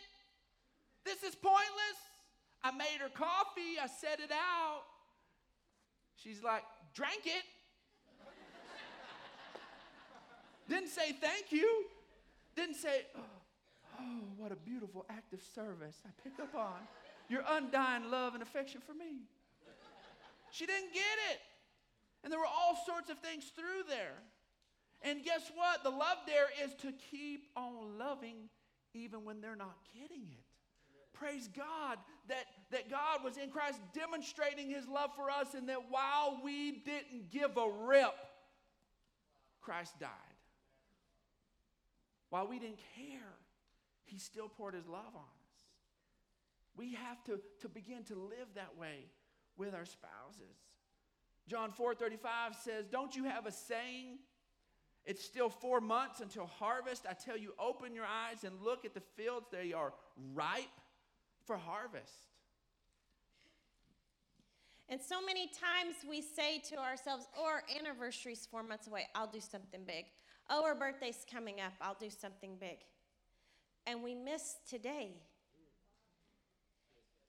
This 1.06 1.22
is 1.22 1.35
pointless. 1.35 1.98
I 2.62 2.72
made 2.72 3.00
her 3.00 3.08
coffee. 3.08 3.78
I 3.82 3.87
set 3.87 4.20
it 4.20 4.32
out. 4.32 4.82
She's 6.16 6.42
like 6.42 6.62
drank 6.94 7.24
it 7.24 7.44
Didn't 10.68 10.88
say 10.88 11.12
thank 11.12 11.53
you. 11.53 11.85
Didn't 12.57 12.77
say, 12.77 13.07
oh, 13.16 13.20
oh, 14.00 14.20
what 14.37 14.53
a 14.53 14.57
beautiful 14.57 15.05
act 15.11 15.33
of 15.33 15.40
service 15.55 16.00
I 16.07 16.11
picked 16.22 16.40
up 16.40 16.55
on. 16.55 16.81
Your 17.29 17.42
undying 17.48 18.11
love 18.11 18.35
and 18.35 18.42
affection 18.42 18.81
for 18.81 18.94
me. 18.94 19.22
She 20.50 20.66
didn't 20.66 20.92
get 20.92 21.18
it. 21.33 21.40
And 22.22 22.33
there 22.33 22.38
were 22.38 22.46
all 22.46 22.79
sorts 22.87 23.11
of 23.11 23.18
things 23.18 23.50
through 23.57 23.85
there. 23.88 24.14
And 25.03 25.22
guess 25.22 25.50
what? 25.55 25.83
The 25.83 25.90
love 25.90 26.18
there 26.27 26.46
is 26.64 26.74
to 26.77 26.92
keep 27.11 27.48
on 27.57 27.98
loving 27.98 28.48
even 28.94 29.24
when 29.24 29.40
they're 29.40 29.57
not 29.57 29.77
getting 29.92 30.22
it. 30.31 30.44
Praise 31.12 31.48
God 31.48 31.98
that, 32.29 32.44
that 32.70 32.90
God 32.90 33.22
was 33.22 33.37
in 33.37 33.50
Christ 33.50 33.79
demonstrating 33.92 34.68
his 34.68 34.88
love 34.88 35.11
for 35.14 35.31
us, 35.31 35.55
and 35.55 35.68
that 35.68 35.90
while 35.90 36.40
we 36.42 36.83
didn't 36.85 37.31
give 37.31 37.57
a 37.57 37.68
rip, 37.87 38.14
Christ 39.61 39.98
died. 40.00 40.11
While 42.34 42.48
we 42.48 42.58
didn't 42.58 42.80
care, 42.96 43.36
He 44.02 44.18
still 44.18 44.48
poured 44.48 44.74
His 44.74 44.88
love 44.88 45.14
on 45.14 45.22
us. 45.22 45.54
We 46.76 46.94
have 46.94 47.22
to, 47.26 47.38
to 47.60 47.68
begin 47.68 48.02
to 48.06 48.16
live 48.16 48.48
that 48.56 48.76
way 48.76 49.06
with 49.56 49.72
our 49.72 49.84
spouses. 49.84 50.56
John 51.46 51.70
4 51.70 51.94
35 51.94 52.56
says, 52.56 52.86
Don't 52.90 53.14
you 53.14 53.22
have 53.22 53.46
a 53.46 53.52
saying? 53.52 54.18
It's 55.04 55.22
still 55.24 55.48
four 55.48 55.80
months 55.80 56.18
until 56.18 56.46
harvest. 56.46 57.06
I 57.08 57.12
tell 57.12 57.38
you, 57.38 57.54
open 57.56 57.94
your 57.94 58.06
eyes 58.06 58.42
and 58.42 58.60
look 58.64 58.84
at 58.84 58.94
the 58.94 59.02
fields. 59.16 59.46
They 59.52 59.72
are 59.72 59.92
ripe 60.34 60.64
for 61.44 61.56
harvest. 61.56 62.10
And 64.88 65.00
so 65.00 65.24
many 65.24 65.46
times 65.46 65.94
we 66.10 66.20
say 66.20 66.58
to 66.70 66.78
ourselves, 66.78 67.28
oh, 67.38 67.44
our 67.44 67.62
anniversary's 67.78 68.44
four 68.50 68.64
months 68.64 68.88
away, 68.88 69.06
I'll 69.14 69.30
do 69.30 69.40
something 69.40 69.82
big. 69.86 70.06
Oh, 70.50 70.64
her 70.64 70.74
birthday's 70.74 71.24
coming 71.30 71.61
up. 71.61 71.72
I'll 71.80 71.96
do 71.98 72.11
something 72.11 72.57
big. 72.61 72.78
And 73.87 74.02
we 74.02 74.14
miss 74.14 74.57
today. 74.68 75.12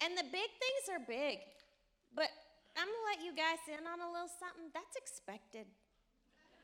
And 0.03 0.17
the 0.17 0.23
big 0.23 0.51
things 0.59 0.83
are 0.91 0.99
big. 1.07 1.39
But 2.13 2.27
I'm 2.75 2.87
to 2.87 3.01
let 3.07 3.23
you 3.23 3.31
guys 3.35 3.63
in 3.71 3.87
on 3.87 4.03
a 4.03 4.11
little 4.11 4.27
something. 4.27 4.67
That's 4.73 4.95
expected. 4.95 5.65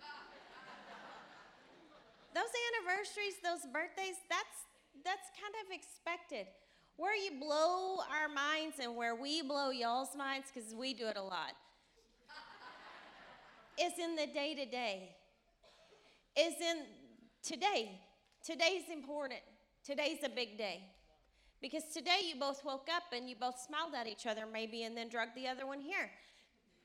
those 2.36 2.52
anniversaries, 2.52 3.40
those 3.44 3.64
birthdays, 3.72 4.20
that's, 4.28 4.68
that's 5.04 5.32
kind 5.40 5.56
of 5.64 5.72
expected. 5.72 6.48
Where 6.98 7.16
you 7.16 7.40
blow 7.40 8.04
our 8.12 8.28
minds 8.28 8.80
and 8.82 8.96
where 8.96 9.16
we 9.16 9.42
blow 9.42 9.72
y'all's 9.72 10.16
minds, 10.18 10.52
because 10.54 10.76
we 10.76 10.94
do 10.94 11.08
it 11.08 11.16
a 11.16 11.24
lot, 11.24 11.56
is 13.80 13.94
in 13.98 14.16
the 14.16 14.28
day 14.28 14.54
to 14.54 14.66
day 14.70 15.16
is 16.38 16.54
in 16.62 16.84
today. 17.44 18.00
Today's 18.44 18.90
important. 18.92 19.42
Today's 19.84 20.20
a 20.24 20.30
big 20.30 20.58
day. 20.58 20.84
Because 21.62 21.84
today 21.94 22.22
you 22.28 22.40
both 22.40 22.66
woke 22.66 22.88
up 22.94 23.04
and 23.16 23.30
you 23.30 23.36
both 23.36 23.60
smiled 23.60 23.94
at 23.96 24.08
each 24.08 24.26
other, 24.26 24.46
maybe, 24.52 24.84
and 24.84 24.98
then 24.98 25.10
drug 25.10 25.30
the 25.36 25.48
other 25.48 25.68
one 25.68 25.80
here. 25.80 26.10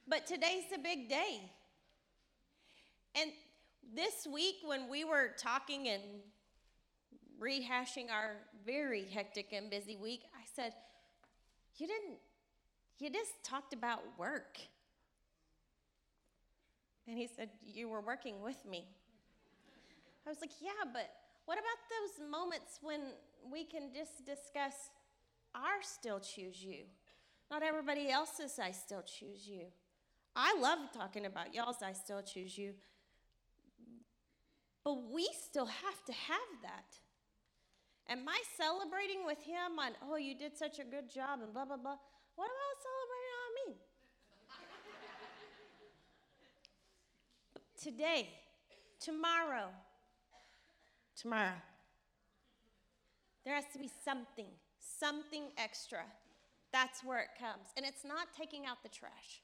But 0.06 0.26
today's 0.26 0.64
a 0.74 0.78
big 0.78 1.08
day. 1.08 1.50
And 3.14 3.30
this 3.94 4.26
week, 4.30 4.56
when 4.64 4.90
we 4.90 5.04
were 5.04 5.30
talking 5.38 5.88
and 5.88 6.02
rehashing 7.40 8.10
our 8.10 8.36
very 8.64 9.06
hectic 9.06 9.52
and 9.52 9.70
busy 9.70 9.96
week, 9.96 10.22
I 10.34 10.44
said, 10.54 10.72
You 11.76 11.86
didn't, 11.86 12.18
you 12.98 13.10
just 13.10 13.32
talked 13.42 13.72
about 13.72 14.00
work. 14.18 14.58
And 17.08 17.16
he 17.16 17.28
said, 17.34 17.48
You 17.64 17.88
were 17.88 18.00
working 18.02 18.42
with 18.42 18.64
me. 18.68 18.86
I 20.26 20.30
was 20.30 20.40
like, 20.40 20.50
yeah, 20.60 20.90
but 20.92 21.08
what 21.44 21.56
about 21.58 21.78
those 21.88 22.28
moments 22.28 22.80
when 22.82 23.00
we 23.50 23.64
can 23.64 23.90
just 23.94 24.26
discuss 24.26 24.90
our 25.54 25.82
still 25.82 26.18
choose 26.18 26.62
you? 26.64 26.84
Not 27.50 27.62
everybody 27.62 28.10
else's 28.10 28.58
I 28.58 28.72
still 28.72 29.02
choose 29.02 29.46
you. 29.46 29.66
I 30.34 30.58
love 30.60 30.78
talking 30.92 31.26
about 31.26 31.54
y'all's 31.54 31.80
I 31.80 31.92
still 31.92 32.22
choose 32.22 32.58
you. 32.58 32.74
But 34.84 35.10
we 35.10 35.28
still 35.32 35.66
have 35.66 36.04
to 36.06 36.12
have 36.12 36.50
that. 36.62 36.98
Am 38.08 38.28
I 38.28 38.40
celebrating 38.56 39.24
with 39.24 39.42
him 39.42 39.78
on, 39.78 39.92
oh, 40.02 40.16
you 40.16 40.36
did 40.36 40.56
such 40.56 40.78
a 40.78 40.84
good 40.84 41.08
job 41.12 41.40
and 41.42 41.52
blah, 41.52 41.64
blah, 41.64 41.76
blah? 41.76 41.96
What 42.36 42.50
about 42.50 42.76
celebrating 42.86 43.34
on 43.42 43.52
me? 43.66 43.76
today, 47.82 48.28
tomorrow, 49.00 49.70
tomorrow. 51.20 51.60
There 53.44 53.54
has 53.54 53.64
to 53.72 53.78
be 53.78 53.90
something, 54.04 54.48
something 54.80 55.44
extra. 55.56 56.00
That's 56.72 57.04
where 57.04 57.20
it 57.20 57.28
comes. 57.38 57.68
And 57.76 57.86
it's 57.86 58.04
not 58.04 58.28
taking 58.36 58.66
out 58.66 58.82
the 58.82 58.88
trash. 58.88 59.42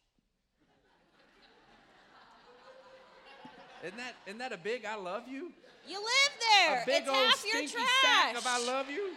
Isn't 3.82 3.96
that, 3.96 4.14
isn't 4.26 4.38
that 4.38 4.52
a 4.52 4.58
big 4.58 4.84
I 4.84 4.94
love 4.96 5.26
you? 5.28 5.52
You 5.88 5.98
live 5.98 6.34
there. 6.52 6.82
A 6.82 6.86
big 6.86 7.02
it's 7.02 7.08
old 7.08 7.16
half 7.16 7.44
your 7.44 7.66
stinky 7.66 7.72
trash. 7.72 7.88
sack 8.02 8.36
of 8.36 8.46
I 8.46 8.64
love 8.64 8.88
you? 8.88 9.10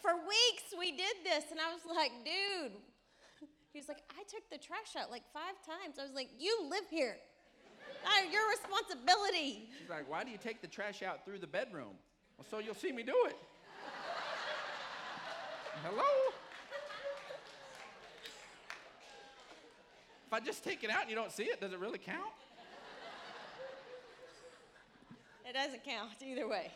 For 0.00 0.14
weeks 0.14 0.70
we 0.78 0.92
did 0.92 1.16
this, 1.24 1.50
and 1.50 1.58
I 1.58 1.72
was 1.72 1.82
like, 1.84 2.12
dude. 2.24 2.72
He 3.72 3.78
was 3.80 3.88
like, 3.88 4.02
I 4.10 4.22
took 4.30 4.48
the 4.50 4.58
trash 4.58 4.94
out 4.96 5.10
like 5.10 5.24
five 5.32 5.54
times. 5.66 5.98
I 5.98 6.02
was 6.02 6.14
like, 6.14 6.30
you 6.38 6.66
live 6.70 6.84
here. 6.88 7.16
Not 8.04 8.32
your 8.32 8.48
responsibility. 8.50 9.68
She's 9.78 9.90
like, 9.90 10.10
why 10.10 10.24
do 10.24 10.30
you 10.30 10.38
take 10.38 10.60
the 10.60 10.66
trash 10.66 11.02
out 11.02 11.24
through 11.24 11.38
the 11.38 11.46
bedroom? 11.46 11.94
Well, 12.36 12.46
so 12.50 12.58
you'll 12.58 12.74
see 12.74 12.92
me 12.92 13.02
do 13.02 13.14
it. 13.26 13.36
Hello? 15.84 16.02
If 20.26 20.32
I 20.32 20.40
just 20.40 20.64
take 20.64 20.82
it 20.82 20.90
out 20.90 21.02
and 21.02 21.10
you 21.10 21.16
don't 21.16 21.30
see 21.30 21.44
it, 21.44 21.60
does 21.60 21.72
it 21.72 21.78
really 21.78 21.98
count? 21.98 22.32
It 25.48 25.52
doesn't 25.52 25.84
count 25.84 26.10
either 26.20 26.48
way. 26.48 26.72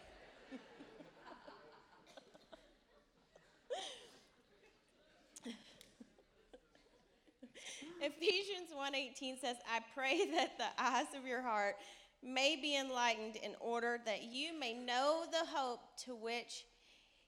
Ephesians 8.01 8.73
1:18 8.75 9.39
says, 9.39 9.59
"I 9.69 9.81
pray 9.95 10.25
that 10.33 10.57
the 10.57 10.83
eyes 10.83 11.15
of 11.15 11.27
your 11.27 11.43
heart 11.43 11.77
may 12.23 12.57
be 12.57 12.77
enlightened 12.77 13.37
in 13.37 13.55
order 13.61 14.01
that 14.05 14.23
you 14.23 14.59
may 14.59 14.73
know 14.73 15.27
the 15.31 15.45
hope 15.47 15.97
to 16.05 16.15
which 16.15 16.67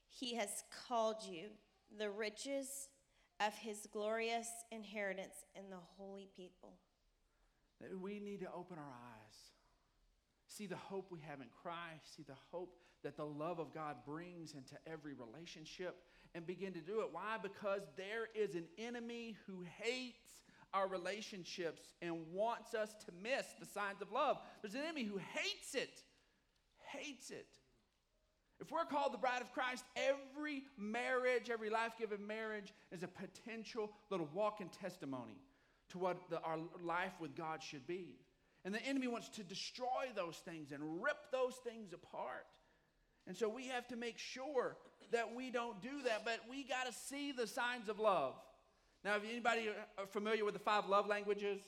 he 0.09 0.35
has 0.35 0.63
called 0.87 1.23
you, 1.23 1.49
the 1.97 2.09
riches 2.09 2.89
of 3.39 3.53
his 3.53 3.87
glorious 3.91 4.49
inheritance 4.71 5.45
in 5.55 5.69
the 5.69 5.79
holy 5.97 6.27
people." 6.35 6.73
That 7.79 7.99
we 7.99 8.19
need 8.19 8.39
to 8.39 8.51
open 8.51 8.79
our 8.79 8.83
eyes. 8.83 9.51
See 10.47 10.65
the 10.65 10.77
hope 10.77 11.11
we 11.11 11.19
have 11.19 11.41
in 11.41 11.49
Christ. 11.49 12.15
See 12.15 12.23
the 12.23 12.37
hope 12.51 12.79
that 13.03 13.17
the 13.17 13.25
love 13.25 13.59
of 13.59 13.73
God 13.73 13.97
brings 14.05 14.53
into 14.53 14.75
every 14.87 15.13
relationship 15.13 16.03
and 16.33 16.47
begin 16.47 16.73
to 16.73 16.79
do 16.79 17.01
it. 17.01 17.09
Why? 17.11 17.37
Because 17.41 17.81
there 17.97 18.29
is 18.33 18.55
an 18.55 18.65
enemy 18.77 19.35
who 19.45 19.63
hates 19.81 20.41
our 20.73 20.87
relationships 20.87 21.81
and 22.01 22.15
wants 22.33 22.73
us 22.73 22.93
to 23.05 23.11
miss 23.21 23.45
the 23.59 23.65
signs 23.65 24.01
of 24.01 24.11
love. 24.11 24.37
There's 24.61 24.73
an 24.73 24.81
enemy 24.81 25.03
who 25.03 25.17
hates 25.17 25.75
it. 25.75 26.01
Hates 26.91 27.29
it. 27.29 27.47
If 28.59 28.71
we're 28.71 28.85
called 28.85 29.13
the 29.13 29.17
bride 29.17 29.41
of 29.41 29.51
Christ, 29.51 29.83
every 29.95 30.63
marriage, 30.77 31.49
every 31.51 31.69
life 31.69 31.93
giving 31.99 32.25
marriage 32.25 32.73
is 32.91 33.03
a 33.03 33.07
potential 33.07 33.91
little 34.09 34.29
walk 34.33 34.61
in 34.61 34.69
testimony 34.69 35.37
to 35.89 35.97
what 35.97 36.17
the, 36.29 36.39
our 36.41 36.57
life 36.81 37.13
with 37.19 37.35
God 37.35 37.61
should 37.61 37.85
be. 37.85 38.15
And 38.65 38.73
the 38.73 38.81
enemy 38.85 39.07
wants 39.07 39.29
to 39.29 39.43
destroy 39.43 40.07
those 40.15 40.37
things 40.37 40.71
and 40.71 41.03
rip 41.03 41.17
those 41.31 41.55
things 41.67 41.91
apart. 41.91 42.45
And 43.27 43.35
so 43.35 43.49
we 43.49 43.67
have 43.67 43.87
to 43.89 43.95
make 43.95 44.17
sure 44.17 44.77
that 45.11 45.35
we 45.35 45.49
don't 45.49 45.81
do 45.81 46.01
that, 46.05 46.23
but 46.23 46.39
we 46.49 46.63
got 46.63 46.87
to 46.87 46.93
see 46.93 47.31
the 47.31 47.47
signs 47.47 47.89
of 47.89 47.99
love. 47.99 48.35
Now, 49.03 49.17
if 49.17 49.23
anybody 49.29 49.69
are 49.97 50.05
familiar 50.05 50.45
with 50.45 50.53
the 50.53 50.61
five 50.61 50.87
love 50.87 51.07
languages, 51.07 51.59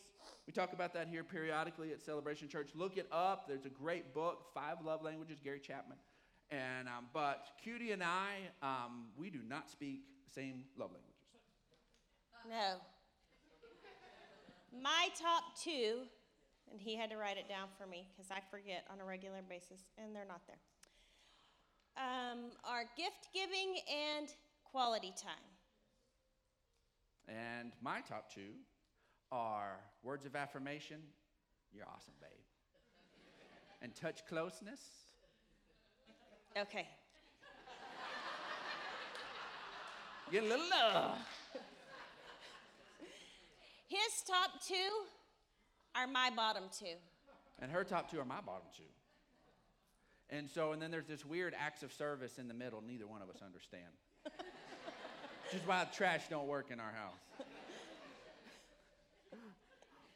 we 0.47 0.53
talk 0.53 0.71
about 0.71 0.93
that 0.93 1.09
here 1.09 1.23
periodically 1.23 1.91
at 1.91 2.01
Celebration 2.01 2.47
Church. 2.47 2.69
Look 2.75 2.97
it 2.97 3.07
up. 3.11 3.45
There's 3.47 3.65
a 3.65 3.69
great 3.69 4.13
book, 4.13 4.45
Five 4.53 4.77
Love 4.83 5.03
Languages, 5.03 5.39
Gary 5.43 5.59
Chapman. 5.59 5.97
And 6.49 6.87
um, 6.87 7.07
but 7.13 7.47
Cutie 7.61 7.91
and 7.91 8.03
I, 8.03 8.35
um, 8.61 9.07
we 9.17 9.29
do 9.29 9.39
not 9.47 9.69
speak 9.69 10.03
the 10.27 10.33
same 10.33 10.63
love 10.77 10.91
languages. 10.91 11.15
No. 12.47 12.79
My 14.81 15.07
top 15.19 15.43
two, 15.61 16.03
and 16.71 16.79
he 16.79 16.95
had 16.95 17.09
to 17.09 17.17
write 17.17 17.37
it 17.37 17.49
down 17.49 17.67
for 17.77 17.87
me 17.87 18.07
because 18.15 18.29
I 18.31 18.39
forget 18.51 18.85
on 18.91 19.01
a 19.01 19.05
regular 19.05 19.41
basis, 19.49 19.81
and 19.97 20.15
they're 20.15 20.27
not 20.27 20.41
there, 20.47 20.59
um, 21.97 22.51
are 22.63 22.83
gift 22.95 23.29
giving 23.33 23.79
and 23.89 24.27
quality 24.63 25.13
time. 25.21 25.54
And 27.27 27.71
my 27.81 28.01
top 28.01 28.31
two 28.33 28.53
are 29.31 29.79
words 30.03 30.25
of 30.25 30.35
affirmation. 30.35 30.97
You're 31.73 31.85
awesome, 31.87 32.13
babe. 32.21 32.29
and 33.81 33.95
touch 33.95 34.25
closeness. 34.27 34.79
Okay. 36.57 36.87
Get 40.31 40.43
a 40.43 40.47
little 40.47 40.65
love. 40.69 41.17
His 43.87 44.23
top 44.27 44.61
two 44.67 44.75
are 45.95 46.07
my 46.07 46.31
bottom 46.35 46.63
two. 46.77 46.95
And 47.59 47.71
her 47.71 47.83
top 47.83 48.09
two 48.09 48.19
are 48.19 48.25
my 48.25 48.41
bottom 48.45 48.67
two. 48.75 48.83
And 50.29 50.49
so, 50.49 50.71
and 50.71 50.81
then 50.81 50.89
there's 50.89 51.05
this 51.05 51.23
weird 51.23 51.53
acts 51.57 51.83
of 51.83 51.93
service 51.93 52.39
in 52.39 52.47
the 52.47 52.53
middle, 52.55 52.81
neither 52.81 53.05
one 53.05 53.21
of 53.21 53.29
us 53.29 53.37
understand. 53.45 53.85
Which 55.45 55.61
is 55.61 55.67
why 55.67 55.85
trash 55.93 56.23
don't 56.29 56.47
work 56.47 56.71
in 56.71 56.79
our 56.79 56.91
house. 56.91 57.47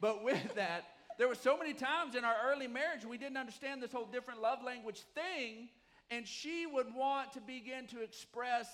But 0.00 0.24
with 0.24 0.54
that, 0.54 0.84
there 1.18 1.28
were 1.28 1.34
so 1.34 1.58
many 1.58 1.74
times 1.74 2.14
in 2.14 2.24
our 2.24 2.36
early 2.50 2.66
marriage 2.66 3.04
we 3.04 3.18
didn't 3.18 3.36
understand 3.36 3.82
this 3.82 3.92
whole 3.92 4.06
different 4.06 4.40
love 4.40 4.62
language 4.64 5.02
thing, 5.14 5.68
and 6.10 6.26
she 6.26 6.66
would 6.66 6.86
want 6.94 7.32
to 7.34 7.40
begin 7.40 7.86
to 7.88 8.02
express 8.02 8.66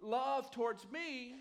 love 0.00 0.50
towards 0.52 0.86
me 0.92 1.34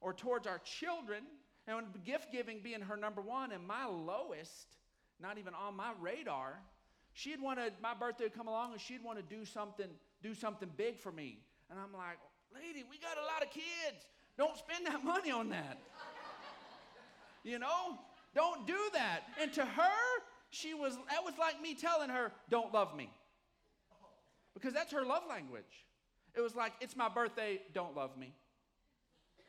or 0.00 0.14
towards 0.14 0.46
our 0.46 0.58
children, 0.60 1.22
and 1.66 1.86
gift 2.04 2.32
giving 2.32 2.60
being 2.60 2.80
her 2.80 2.96
number 2.96 3.20
one 3.20 3.52
and 3.52 3.66
my 3.66 3.84
lowest, 3.84 4.78
not 5.20 5.36
even 5.38 5.52
on 5.54 5.76
my 5.76 5.92
radar. 6.00 6.58
She'd 7.12 7.40
wanted 7.40 7.74
my 7.82 7.92
birthday 7.92 8.24
to 8.24 8.30
come 8.30 8.48
along 8.48 8.72
and 8.72 8.80
she'd 8.80 9.04
want 9.04 9.18
to 9.18 9.36
do 9.36 9.44
something, 9.44 9.88
do 10.22 10.34
something 10.34 10.70
big 10.76 10.98
for 10.98 11.12
me. 11.12 11.38
And 11.70 11.78
I'm 11.78 11.92
like, 11.92 12.18
lady, 12.54 12.84
we 12.88 12.98
got 12.98 13.16
a 13.16 13.26
lot 13.26 13.42
of 13.42 13.50
kids. 13.50 14.06
Don't 14.36 14.56
spend 14.56 14.86
that 14.86 15.04
money 15.14 15.30
on 15.30 15.50
that. 15.50 15.78
you 17.44 17.58
know? 17.58 17.98
Don't 18.34 18.66
do 18.66 18.78
that. 18.94 19.20
And 19.40 19.52
to 19.54 19.64
her, 19.64 20.00
she 20.50 20.74
was 20.74 20.96
that 21.08 21.24
was 21.24 21.34
like 21.38 21.60
me 21.60 21.74
telling 21.74 22.10
her, 22.10 22.32
don't 22.48 22.72
love 22.72 22.96
me. 22.96 23.10
Because 24.54 24.72
that's 24.72 24.92
her 24.92 25.04
love 25.04 25.22
language. 25.28 25.86
It 26.34 26.40
was 26.40 26.54
like, 26.54 26.72
it's 26.80 26.96
my 26.96 27.08
birthday, 27.08 27.60
don't 27.74 27.96
love 27.96 28.16
me. 28.16 28.34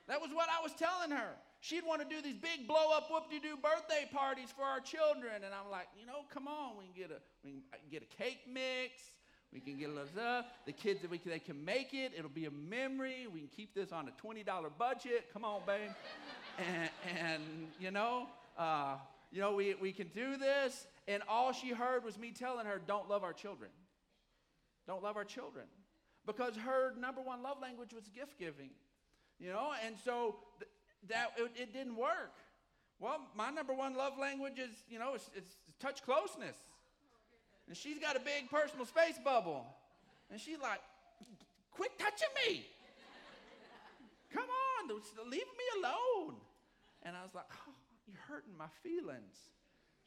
That 0.08 0.20
was 0.20 0.32
what 0.34 0.50
I 0.50 0.62
was 0.64 0.74
telling 0.74 1.12
her. 1.12 1.30
She'd 1.62 1.86
want 1.86 2.02
to 2.02 2.08
do 2.08 2.22
these 2.22 2.38
big 2.38 2.68
blow 2.68 2.92
up 2.92 3.10
whoop 3.12 3.30
de 3.30 3.40
doo 3.40 3.56
birthday 3.56 4.10
parties 4.12 4.50
for 4.50 4.64
our 4.64 4.80
children. 4.80 5.46
And 5.46 5.54
I'm 5.54 5.70
like, 5.70 5.88
you 6.00 6.08
know, 6.08 6.26
come 6.34 6.48
on, 6.48 6.76
we 6.78 6.86
can 6.86 6.94
get 6.96 7.12
a, 7.12 7.22
we 7.46 7.52
can 7.52 7.62
get 7.92 8.02
a 8.02 8.10
cake 8.18 8.42
mix. 8.52 9.14
We 9.54 9.60
can 9.60 9.78
get 9.78 9.90
a 9.90 9.92
little 9.92 10.08
stuff. 10.08 10.46
The 10.66 10.72
kids, 10.72 11.00
we 11.10 11.18
can, 11.18 11.32
they 11.32 11.40
can 11.40 11.64
make 11.64 11.94
it. 11.94 12.14
It'll 12.18 12.30
be 12.30 12.46
a 12.46 12.52
memory. 12.52 13.28
We 13.32 13.42
can 13.42 13.50
keep 13.50 13.76
this 13.76 13.92
on 13.92 14.08
a 14.08 14.26
$20 14.26 14.46
budget. 14.78 15.28
Come 15.34 15.44
on, 15.44 15.62
babe. 15.66 15.92
and, 16.58 16.90
and, 17.20 17.44
you 17.80 17.92
know, 17.92 18.28
uh, 18.58 18.96
you 19.32 19.42
know, 19.42 19.54
we, 19.54 19.76
we 19.76 19.92
can 19.92 20.08
do 20.16 20.38
this. 20.38 20.88
And 21.08 21.22
all 21.28 21.52
she 21.52 21.70
heard 21.70 22.04
was 22.04 22.18
me 22.18 22.32
telling 22.32 22.66
her, 22.66 22.80
don't 22.86 23.10
love 23.10 23.24
our 23.24 23.34
children. 23.34 23.72
Don't 24.88 25.04
love 25.04 25.18
our 25.18 25.26
children. 25.26 25.66
Because 26.26 26.56
her 26.56 26.94
number 26.98 27.22
one 27.22 27.44
love 27.44 27.58
language 27.62 27.94
was 27.94 28.08
gift 28.08 28.40
giving. 28.40 28.70
You 29.40 29.50
know, 29.50 29.72
and 29.86 29.96
so 30.06 30.36
th- 30.60 30.70
that 31.10 31.32
it, 31.38 31.52
it, 31.60 31.74
didn't 31.74 31.96
work. 31.96 32.36
Well, 33.00 33.20
my 33.36 33.50
number 33.50 33.74
one 33.74 33.96
love 33.96 34.14
language 34.20 34.60
is, 34.60 34.70
you 34.88 35.00
know, 35.00 35.16
it's, 35.16 35.30
it's 35.36 35.56
touch 35.80 36.04
closeness. 36.04 36.56
And 37.72 37.78
she's 37.78 38.00
got 38.00 38.18
a 38.18 38.20
big 38.20 38.52
personal 38.52 38.86
space 38.86 39.16
bubble. 39.24 39.66
And 40.30 40.42
she's 40.42 40.60
like, 40.60 40.82
quit 41.72 41.98
touching 41.98 42.28
me. 42.46 42.66
Come 44.34 44.44
on, 44.44 44.90
leave 45.32 45.40
me 45.40 45.80
alone. 45.80 46.36
And 47.04 47.16
I 47.16 47.22
was 47.24 47.34
like, 47.34 47.46
oh, 47.50 47.72
you're 48.10 48.20
hurting 48.28 48.52
my 48.58 48.66
feelings. 48.84 49.38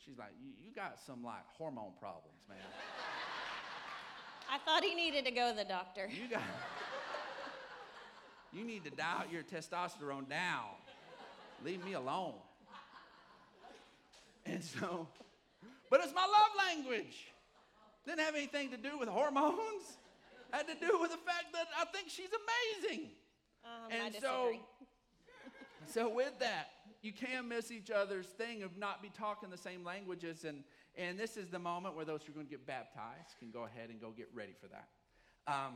She's 0.04 0.18
like, 0.18 0.32
you 0.62 0.74
got 0.76 0.98
some 1.06 1.24
like 1.24 1.40
hormone 1.56 1.92
problems, 1.98 2.36
man. 2.50 2.58
I 4.52 4.58
thought 4.58 4.84
he 4.84 4.94
needed 4.94 5.24
to 5.24 5.30
go 5.30 5.50
to 5.50 5.56
the 5.56 5.64
doctor. 5.64 6.06
You 6.12 6.28
got 6.28 6.42
You 8.52 8.62
need 8.62 8.84
to 8.84 8.90
dial 8.90 9.24
your 9.32 9.42
testosterone 9.42 10.28
down. 10.28 10.66
Leave 11.64 11.82
me 11.82 11.94
alone. 11.94 12.34
And 14.44 14.62
so, 14.62 15.08
but 15.88 16.00
it's 16.04 16.12
my 16.14 16.26
love 16.26 16.52
language. 16.58 17.30
Didn't 18.06 18.20
have 18.20 18.34
anything 18.34 18.70
to 18.70 18.76
do 18.76 18.98
with 18.98 19.08
hormones. 19.08 19.98
Had 20.50 20.68
to 20.68 20.74
do 20.74 20.98
with 21.00 21.10
the 21.10 21.16
fact 21.18 21.52
that 21.52 21.66
I 21.78 21.84
think 21.86 22.08
she's 22.08 22.28
amazing. 22.84 23.10
Um, 23.64 23.90
and 23.90 24.14
so, 24.20 24.52
so 25.86 26.08
with 26.08 26.38
that, 26.38 26.68
you 27.02 27.12
can't 27.12 27.48
miss 27.48 27.70
each 27.70 27.90
other's 27.90 28.26
thing 28.26 28.62
of 28.62 28.76
not 28.78 29.02
be 29.02 29.10
talking 29.16 29.50
the 29.50 29.56
same 29.56 29.84
languages. 29.84 30.44
And 30.44 30.62
And 30.96 31.18
this 31.18 31.36
is 31.36 31.48
the 31.48 31.58
moment 31.58 31.96
where 31.96 32.04
those 32.04 32.22
who 32.22 32.32
are 32.32 32.34
going 32.34 32.46
to 32.46 32.50
get 32.50 32.66
baptized 32.66 33.38
can 33.38 33.50
go 33.50 33.64
ahead 33.64 33.90
and 33.90 34.00
go 34.00 34.10
get 34.10 34.28
ready 34.32 34.54
for 34.60 34.68
that. 34.68 34.88
Um, 35.46 35.74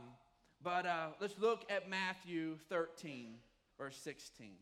but 0.63 0.85
uh, 0.85 1.07
let's 1.19 1.37
look 1.39 1.65
at 1.69 1.89
Matthew 1.89 2.57
13, 2.69 3.35
verse 3.77 3.97
16. 3.97 4.53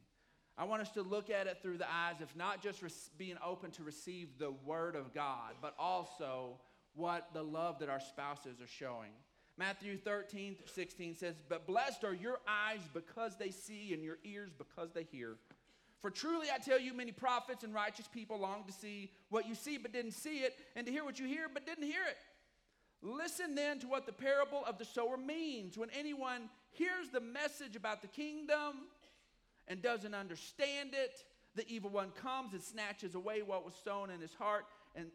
I 0.57 0.63
want 0.63 0.81
us 0.81 0.89
to 0.91 1.03
look 1.03 1.29
at 1.29 1.45
it 1.45 1.59
through 1.61 1.77
the 1.77 1.91
eyes 1.91 2.21
of 2.21 2.35
not 2.35 2.63
just 2.63 2.81
being 3.17 3.37
open 3.45 3.69
to 3.71 3.83
receive 3.83 4.39
the 4.39 4.51
Word 4.65 4.95
of 4.95 5.13
God, 5.13 5.53
but 5.61 5.75
also 5.77 6.59
what 6.97 7.29
the 7.33 7.43
love 7.43 7.79
that 7.79 7.89
our 7.89 7.99
spouses 7.99 8.59
are 8.59 8.67
showing. 8.67 9.11
Matthew 9.57 9.97
13, 9.97 10.57
16 10.65 11.15
says, 11.15 11.35
But 11.47 11.65
blessed 11.65 12.03
are 12.03 12.13
your 12.13 12.39
eyes 12.47 12.81
because 12.93 13.37
they 13.37 13.51
see, 13.51 13.93
and 13.93 14.03
your 14.03 14.17
ears 14.23 14.51
because 14.57 14.91
they 14.91 15.03
hear. 15.03 15.37
For 16.01 16.11
truly 16.11 16.47
I 16.53 16.59
tell 16.59 16.79
you, 16.79 16.93
many 16.93 17.11
prophets 17.11 17.63
and 17.63 17.73
righteous 17.73 18.07
people 18.07 18.39
long 18.39 18.65
to 18.65 18.73
see 18.73 19.11
what 19.29 19.47
you 19.47 19.55
see 19.55 19.77
but 19.77 19.93
didn't 19.93 20.11
see 20.11 20.39
it, 20.39 20.55
and 20.75 20.85
to 20.85 20.91
hear 20.91 21.03
what 21.03 21.19
you 21.19 21.25
hear 21.25 21.47
but 21.51 21.65
didn't 21.65 21.85
hear 21.85 22.03
it. 22.07 22.17
Listen 23.01 23.55
then 23.55 23.79
to 23.79 23.87
what 23.87 24.05
the 24.05 24.11
parable 24.11 24.63
of 24.65 24.77
the 24.77 24.85
sower 24.85 25.17
means. 25.17 25.77
When 25.77 25.89
anyone 25.97 26.49
hears 26.71 27.09
the 27.11 27.21
message 27.21 27.75
about 27.75 28.01
the 28.01 28.07
kingdom 28.07 28.87
and 29.67 29.81
doesn't 29.81 30.15
understand 30.15 30.91
it, 30.93 31.23
the 31.55 31.67
evil 31.67 31.89
one 31.89 32.11
comes 32.11 32.53
and 32.53 32.61
snatches 32.61 33.15
away 33.15 33.41
what 33.41 33.65
was 33.65 33.73
sown 33.83 34.09
in 34.09 34.21
his 34.21 34.33
heart, 34.33 34.65
and 34.95 35.07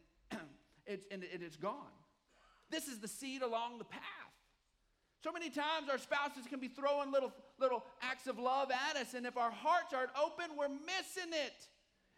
it's, 0.92 1.06
and 1.10 1.24
it's 1.24 1.56
gone. 1.56 1.74
This 2.70 2.88
is 2.88 2.98
the 2.98 3.08
seed 3.08 3.42
along 3.42 3.78
the 3.78 3.84
path. 3.84 4.02
So 5.22 5.30
many 5.30 5.50
times 5.50 5.88
our 5.90 5.98
spouses 5.98 6.46
can 6.48 6.58
be 6.58 6.68
throwing 6.68 7.12
little, 7.12 7.32
little 7.60 7.84
acts 8.00 8.26
of 8.26 8.38
love 8.38 8.70
at 8.70 8.96
us, 8.96 9.14
and 9.14 9.24
if 9.24 9.36
our 9.36 9.52
hearts 9.52 9.94
aren't 9.94 10.10
open, 10.20 10.56
we're 10.58 10.68
missing 10.68 11.32
it. 11.32 11.66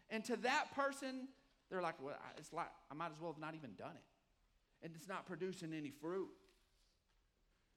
And 0.09 0.23
to 0.25 0.35
that 0.37 0.75
person, 0.75 1.27
they're 1.69 1.81
like, 1.81 2.01
well, 2.01 2.15
it's 2.37 2.53
like, 2.53 2.69
I 2.91 2.95
might 2.95 3.11
as 3.11 3.21
well 3.21 3.31
have 3.31 3.41
not 3.41 3.53
even 3.53 3.71
done 3.77 3.91
it. 3.95 4.85
And 4.85 4.93
it's 4.95 5.07
not 5.07 5.25
producing 5.25 5.73
any 5.73 5.91
fruit. 5.91 6.29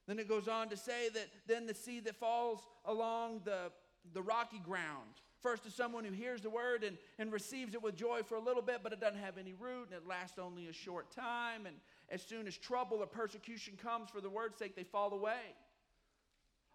Then 0.06 0.18
it 0.18 0.28
goes 0.28 0.48
on 0.48 0.70
to 0.70 0.76
say 0.76 1.10
that 1.12 1.28
then 1.46 1.66
the 1.66 1.74
seed 1.74 2.06
that 2.06 2.16
falls 2.16 2.60
along 2.86 3.42
the, 3.44 3.70
the 4.14 4.22
rocky 4.22 4.58
ground, 4.58 5.20
first 5.42 5.64
to 5.64 5.70
someone 5.70 6.04
who 6.04 6.12
hears 6.12 6.42
the 6.42 6.50
word 6.50 6.84
and, 6.84 6.96
and 7.18 7.32
receives 7.32 7.74
it 7.74 7.82
with 7.82 7.96
joy 7.96 8.22
for 8.22 8.36
a 8.36 8.40
little 8.40 8.62
bit, 8.62 8.80
but 8.82 8.92
it 8.92 9.00
doesn't 9.00 9.20
have 9.20 9.38
any 9.38 9.52
root 9.52 9.88
and 9.90 9.94
it 9.94 10.06
lasts 10.06 10.38
only 10.38 10.66
a 10.66 10.72
short 10.72 11.10
time. 11.10 11.66
And 11.66 11.76
as 12.10 12.22
soon 12.22 12.46
as 12.46 12.56
trouble 12.56 12.98
or 12.98 13.06
persecution 13.06 13.74
comes 13.82 14.10
for 14.10 14.20
the 14.20 14.30
word's 14.30 14.58
sake, 14.58 14.74
they 14.76 14.84
fall 14.84 15.12
away. 15.12 15.54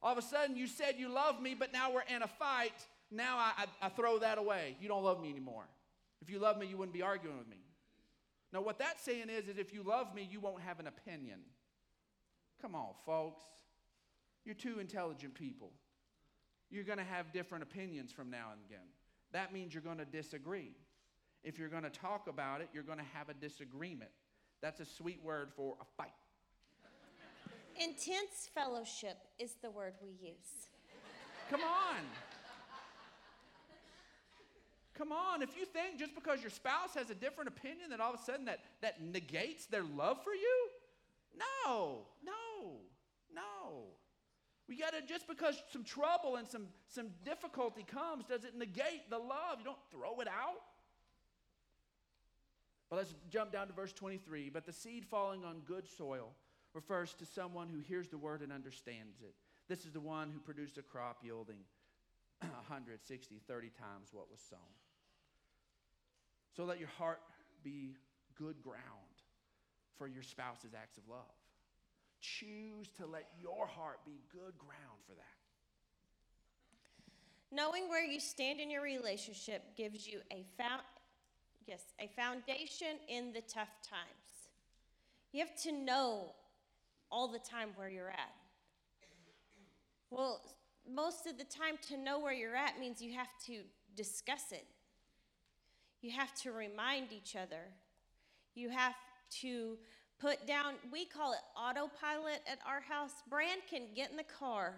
All 0.01 0.11
of 0.11 0.17
a 0.17 0.21
sudden, 0.21 0.55
you 0.55 0.67
said 0.67 0.95
you 0.97 1.09
love 1.09 1.41
me, 1.41 1.55
but 1.57 1.71
now 1.71 1.91
we're 1.91 2.03
in 2.13 2.23
a 2.23 2.27
fight. 2.27 2.85
Now 3.09 3.37
I, 3.37 3.51
I, 3.57 3.87
I 3.87 3.89
throw 3.89 4.19
that 4.19 4.37
away. 4.37 4.77
You 4.81 4.87
don't 4.87 5.03
love 5.03 5.21
me 5.21 5.29
anymore. 5.29 5.65
If 6.21 6.29
you 6.29 6.39
love 6.39 6.57
me, 6.57 6.67
you 6.67 6.77
wouldn't 6.77 6.93
be 6.93 7.01
arguing 7.01 7.37
with 7.37 7.47
me. 7.47 7.57
Now, 8.51 8.61
what 8.61 8.77
that's 8.77 9.03
saying 9.03 9.29
is, 9.29 9.47
is 9.47 9.57
if 9.57 9.73
you 9.73 9.81
love 9.81 10.13
me, 10.13 10.27
you 10.29 10.39
won't 10.39 10.61
have 10.61 10.79
an 10.79 10.87
opinion. 10.87 11.39
Come 12.61 12.75
on, 12.75 12.89
folks. 13.05 13.41
You're 14.45 14.55
two 14.55 14.79
intelligent 14.79 15.33
people. 15.33 15.71
You're 16.73 16.83
going 16.83 16.97
to 16.97 17.03
have 17.03 17.31
different 17.31 17.63
opinions 17.63 18.11
from 18.11 18.31
now 18.31 18.47
and 18.51 18.59
again. 18.67 18.87
That 19.31 19.53
means 19.53 19.75
you're 19.75 19.83
going 19.83 19.99
to 19.99 20.05
disagree. 20.05 20.71
If 21.43 21.59
you're 21.59 21.69
going 21.69 21.83
to 21.83 21.91
talk 21.91 22.27
about 22.27 22.61
it, 22.61 22.69
you're 22.73 22.81
going 22.81 22.97
to 22.97 23.05
have 23.13 23.29
a 23.29 23.35
disagreement. 23.35 24.09
That's 24.59 24.79
a 24.79 24.85
sweet 24.85 25.19
word 25.23 25.51
for 25.55 25.75
a 25.79 25.85
fight. 25.95 26.09
Intense 27.79 28.49
fellowship 28.55 29.17
is 29.37 29.53
the 29.61 29.69
word 29.69 29.93
we 30.01 30.09
use. 30.09 30.69
Come 31.51 31.61
on. 31.61 32.01
Come 34.95 35.11
on. 35.11 35.43
If 35.43 35.55
you 35.55 35.65
think 35.65 35.99
just 35.99 36.15
because 36.15 36.41
your 36.41 36.49
spouse 36.49 36.95
has 36.95 37.11
a 37.11 37.15
different 37.15 37.49
opinion 37.49 37.91
that 37.91 37.99
all 37.99 38.15
of 38.15 38.19
a 38.19 38.23
sudden 38.23 38.45
that, 38.45 38.61
that 38.81 38.99
negates 38.99 39.67
their 39.67 39.83
love 39.83 40.23
for 40.23 40.33
you, 40.33 40.69
no, 41.37 41.99
no, 42.25 42.31
no. 42.31 42.42
We 44.67 44.77
got 44.77 44.93
to, 44.93 45.01
just 45.01 45.27
because 45.27 45.61
some 45.71 45.83
trouble 45.83 46.37
and 46.37 46.47
some, 46.47 46.67
some 46.87 47.07
difficulty 47.25 47.83
comes, 47.83 48.25
does 48.25 48.45
it 48.45 48.57
negate 48.57 49.09
the 49.09 49.17
love? 49.17 49.59
You 49.59 49.65
don't 49.65 49.77
throw 49.91 50.21
it 50.21 50.27
out. 50.27 50.61
But 52.89 52.97
let's 52.97 53.15
jump 53.29 53.51
down 53.51 53.67
to 53.67 53.73
verse 53.73 53.91
23. 53.91 54.49
But 54.49 54.65
the 54.65 54.71
seed 54.71 55.05
falling 55.05 55.43
on 55.43 55.61
good 55.65 55.87
soil 55.87 56.29
refers 56.73 57.13
to 57.15 57.25
someone 57.25 57.67
who 57.67 57.79
hears 57.79 58.07
the 58.07 58.17
word 58.17 58.41
and 58.41 58.51
understands 58.53 59.21
it. 59.21 59.35
This 59.67 59.85
is 59.85 59.91
the 59.91 59.99
one 59.99 60.29
who 60.31 60.39
produced 60.39 60.77
a 60.77 60.81
crop 60.81 61.19
yielding 61.23 61.59
100, 62.39 62.99
60, 63.05 63.41
30 63.47 63.67
times 63.69 64.09
what 64.11 64.29
was 64.31 64.39
sown. 64.49 64.59
So 66.55 66.65
let 66.65 66.79
your 66.79 66.89
heart 66.89 67.19
be 67.63 67.95
good 68.37 68.61
ground 68.61 68.79
for 69.97 70.07
your 70.07 70.23
spouse's 70.23 70.73
acts 70.75 70.97
of 70.97 71.03
love. 71.09 71.42
Choose 72.23 72.87
to 72.97 73.05
let 73.05 73.27
your 73.37 73.67
heart 73.67 73.99
be 74.05 74.21
good 74.31 74.57
ground 74.57 74.99
for 75.05 75.13
that. 75.13 75.23
Knowing 77.51 77.89
where 77.89 78.03
you 78.03 78.19
stand 78.19 78.61
in 78.61 78.71
your 78.71 78.81
relationship 78.81 79.75
gives 79.75 80.07
you 80.07 80.21
a, 80.31 80.45
found, 80.57 80.81
Yes, 81.67 81.81
a 81.99 82.07
foundation 82.15 82.97
in 83.09 83.33
the 83.33 83.41
tough 83.41 83.69
times. 83.87 84.49
You 85.33 85.41
have 85.41 85.55
to 85.63 85.71
know 85.73 86.33
all 87.11 87.27
the 87.27 87.39
time 87.39 87.69
where 87.75 87.89
you're 87.89 88.09
at. 88.09 88.33
Well, 90.09 90.41
most 90.89 91.27
of 91.27 91.37
the 91.37 91.43
time, 91.43 91.77
to 91.89 91.97
know 91.97 92.19
where 92.19 92.33
you're 92.33 92.55
at 92.55 92.79
means 92.79 93.01
you 93.01 93.13
have 93.13 93.29
to 93.47 93.61
discuss 93.95 94.51
it. 94.51 94.65
You 96.01 96.11
have 96.11 96.33
to 96.41 96.51
remind 96.51 97.11
each 97.11 97.35
other. 97.35 97.71
You 98.55 98.69
have 98.69 98.95
to 99.41 99.77
put 100.23 100.47
down, 100.47 100.75
we 100.89 101.03
call 101.03 101.33
it 101.33 101.39
autopilot 101.57 102.41
at 102.49 102.57
our 102.65 102.79
house. 102.79 103.11
Brand 103.29 103.59
can 103.69 103.81
get 103.93 104.09
in 104.09 104.15
the 104.15 104.23
car 104.23 104.73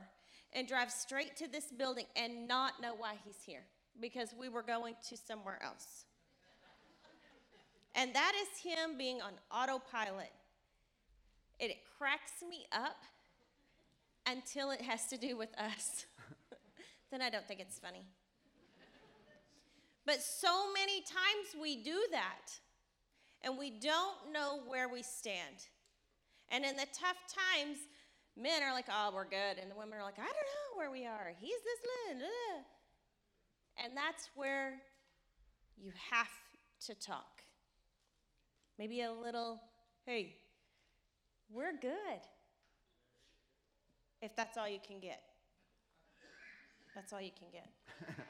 and 0.54 0.68
drive 0.68 0.92
straight 0.92 1.36
to 1.38 1.48
this 1.48 1.66
building 1.66 2.06
and 2.16 2.48
not 2.48 2.82
know 2.82 2.96
why 2.98 3.14
he's 3.24 3.44
here 3.46 3.62
because 4.02 4.30
we 4.38 4.50
were 4.50 4.64
going 4.64 4.96
to 5.08 5.16
somewhere 5.16 5.60
else. 5.64 6.06
And 7.94 8.14
that 8.16 8.34
is 8.42 8.60
him 8.60 8.98
being 8.98 9.22
on 9.22 9.34
autopilot. 9.52 10.32
It 11.60 11.78
cracks 11.98 12.44
me 12.50 12.66
up 12.72 12.98
until 14.26 14.72
it 14.72 14.82
has 14.82 15.06
to 15.10 15.18
do 15.18 15.38
with 15.38 15.56
us. 15.60 16.08
then 17.12 17.22
I 17.22 17.30
don't 17.30 17.48
think 17.48 17.60
it's 17.60 17.78
funny. 17.78 18.04
But 20.08 20.22
so 20.22 20.74
many 20.74 21.02
times 21.02 21.62
we 21.62 21.84
do 21.84 22.00
that, 22.12 22.60
and 23.46 23.58
we 23.58 23.70
don't 23.70 24.34
know 24.34 24.60
where 24.68 24.90
we 24.90 25.04
stand. 25.04 25.70
And 26.50 26.66
in 26.66 26.76
the 26.76 26.88
tough 26.92 27.18
times, 27.30 27.78
men 28.36 28.64
are 28.64 28.74
like, 28.74 28.88
oh, 28.90 29.12
we're 29.14 29.30
good. 29.30 29.60
And 29.62 29.70
the 29.70 29.76
women 29.76 30.00
are 30.00 30.04
like, 30.04 30.18
I 30.18 30.24
don't 30.24 30.34
know 30.34 30.78
where 30.78 30.92
we 30.92 31.06
are. 31.06 31.32
He's 31.40 31.52
this, 31.64 32.18
blah, 32.18 32.28
uh. 32.28 33.86
and 33.86 33.96
that's 33.96 34.30
where 34.36 34.82
you 35.78 35.92
have 36.12 36.28
to 36.88 36.96
talk. 36.96 37.44
Maybe 38.80 39.02
a 39.02 39.12
little, 39.12 39.62
hey, 40.06 40.36
we're 41.50 41.74
good. 41.80 42.22
If 44.22 44.36
that's 44.36 44.58
all 44.58 44.68
you 44.68 44.80
can 44.86 45.00
get. 45.00 45.22
That's 46.96 47.14
all 47.14 47.22
you 47.22 47.32
can 47.38 47.48
get. 47.52 47.70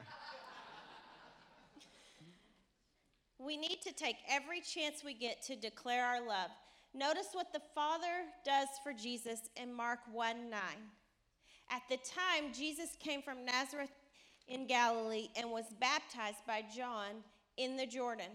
we 3.38 3.56
need 3.56 3.80
to 3.82 3.92
take 3.92 4.16
every 4.28 4.60
chance 4.60 5.04
we 5.04 5.14
get 5.14 5.42
to 5.42 5.56
declare 5.56 6.04
our 6.06 6.26
love. 6.26 6.50
Notice 6.94 7.28
what 7.32 7.52
the 7.52 7.60
Father 7.74 8.24
does 8.44 8.68
for 8.82 8.92
Jesus 8.92 9.40
in 9.56 9.72
Mark 9.72 10.00
1 10.12 10.48
9. 10.48 10.60
At 11.70 11.82
the 11.90 11.96
time, 11.96 12.52
Jesus 12.54 12.96
came 12.98 13.20
from 13.20 13.44
Nazareth 13.44 13.90
in 14.48 14.66
Galilee 14.66 15.28
and 15.36 15.50
was 15.50 15.64
baptized 15.80 16.46
by 16.46 16.64
John 16.74 17.22
in 17.56 17.76
the 17.76 17.86
Jordan. 17.86 18.30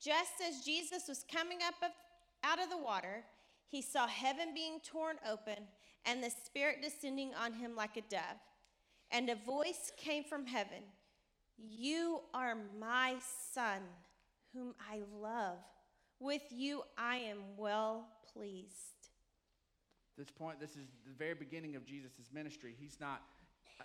Just 0.00 0.34
as 0.46 0.64
Jesus 0.64 1.08
was 1.08 1.24
coming 1.32 1.58
up 1.66 1.74
of, 1.82 1.90
out 2.44 2.62
of 2.62 2.70
the 2.70 2.78
water, 2.78 3.24
he 3.66 3.80
saw 3.80 4.06
heaven 4.06 4.48
being 4.54 4.78
torn 4.80 5.16
open 5.28 5.66
and 6.04 6.22
the 6.22 6.30
Spirit 6.30 6.82
descending 6.82 7.32
on 7.34 7.54
him 7.54 7.74
like 7.74 7.96
a 7.96 8.02
dove. 8.02 8.38
And 9.10 9.30
a 9.30 9.34
voice 9.34 9.90
came 9.96 10.24
from 10.24 10.46
heaven 10.46 10.82
You 11.58 12.20
are 12.32 12.56
my 12.78 13.16
Son, 13.52 13.80
whom 14.52 14.74
I 14.90 15.00
love. 15.20 15.58
With 16.20 16.42
you 16.50 16.82
I 16.96 17.16
am 17.16 17.38
well 17.56 18.08
pleased. 18.32 19.08
This 20.16 20.30
point, 20.30 20.60
this 20.60 20.70
is 20.70 20.86
the 21.06 21.14
very 21.18 21.34
beginning 21.34 21.74
of 21.74 21.84
Jesus' 21.84 22.30
ministry. 22.32 22.74
He's 22.78 22.98
not, 23.00 23.22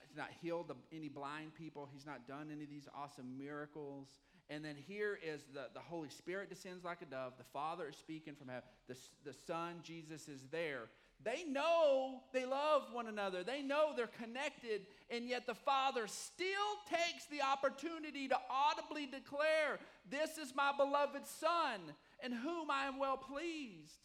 he's 0.08 0.18
not 0.18 0.30
healed 0.42 0.72
any 0.92 1.10
blind 1.10 1.56
people, 1.56 1.90
he's 1.92 2.06
not 2.06 2.28
done 2.28 2.50
any 2.52 2.64
of 2.64 2.70
these 2.70 2.88
awesome 2.96 3.38
miracles. 3.38 4.08
And 4.52 4.66
then 4.66 4.76
here 4.76 5.20
is 5.24 5.44
the, 5.54 5.68
the 5.74 5.80
Holy 5.80 6.10
Spirit 6.10 6.50
descends 6.50 6.84
like 6.84 7.02
a 7.04 7.06
dove. 7.06 7.34
The 7.38 7.44
Father 7.44 7.90
is 7.90 7.96
speaking 7.96 8.34
from 8.34 8.48
heaven. 8.48 8.64
The, 8.88 8.96
the 9.24 9.34
Son, 9.34 9.76
Jesus, 9.84 10.28
is 10.28 10.42
there. 10.52 10.90
They 11.24 11.44
know 11.44 12.22
they 12.32 12.46
love 12.46 12.84
one 12.94 13.08
another. 13.08 13.44
They 13.44 13.62
know 13.62 13.92
they're 13.96 14.08
connected. 14.08 14.82
And 15.10 15.28
yet 15.28 15.46
the 15.46 15.56
Father 15.56 16.08
still 16.08 16.48
takes 16.90 17.26
the 17.26 17.42
opportunity 17.42 18.28
to 18.30 18.38
audibly 18.50 19.06
declare, 19.06 19.80
This 20.10 20.38
is 20.38 20.56
my 20.56 20.72
beloved 20.76 21.28
Son. 21.28 21.82
in 22.24 22.32
whom 22.32 22.72
I 22.72 22.86
am 22.86 23.00
well 23.00 23.18
pleased. 23.18 24.00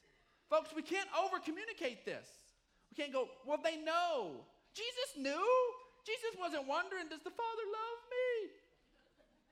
Folks, 0.50 0.70
we 0.74 0.82
can't 0.82 1.08
over 1.24 1.38
communicate 1.38 2.04
this. 2.04 2.28
We 2.90 3.02
can't 3.02 3.12
go, 3.12 3.28
well, 3.46 3.58
they 3.62 3.76
know. 3.76 4.32
Jesus 4.74 5.18
knew. 5.18 5.50
Jesus 6.06 6.36
wasn't 6.38 6.68
wondering, 6.68 7.08
does 7.08 7.22
the 7.22 7.30
Father 7.30 7.66
love 7.66 8.00
me? 8.10 8.50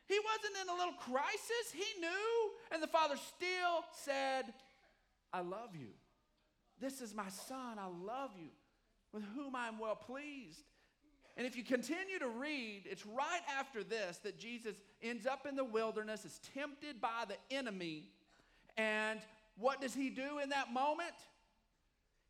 He 0.07 0.19
wasn't 0.21 0.63
in 0.63 0.69
a 0.69 0.77
little 0.79 0.99
crisis. 1.01 1.73
He 1.73 2.01
knew. 2.01 2.51
And 2.71 2.83
the 2.83 2.87
Father 2.87 3.17
still 3.17 3.85
said, 3.93 4.53
I 5.33 5.41
love 5.41 5.75
you. 5.75 5.89
This 6.83 7.01
is 7.01 7.15
my 7.15 7.29
Son. 7.29 7.79
I 7.79 7.87
love 7.87 8.33
you, 8.37 8.51
with 9.13 9.23
whom 9.37 9.55
I 9.55 9.69
am 9.69 9.79
well 9.79 9.95
pleased. 9.95 10.65
And 11.37 11.47
if 11.47 11.57
you 11.57 11.63
continue 11.63 12.19
to 12.19 12.29
read, 12.29 12.83
it's 12.85 13.07
right 13.07 13.41
after 13.57 13.85
this 13.85 14.19
that 14.19 14.37
Jesus 14.37 14.75
ends 15.01 15.25
up 15.25 15.47
in 15.47 15.55
the 15.55 15.65
wilderness, 15.65 16.25
is 16.25 16.41
tempted 16.53 17.01
by 17.01 17.25
the 17.29 17.57
enemy. 17.57 18.09
And 18.77 19.21
what 19.57 19.81
does 19.81 19.95
he 19.95 20.11
do 20.11 20.41
in 20.43 20.49
that 20.49 20.73
moment? 20.73 21.15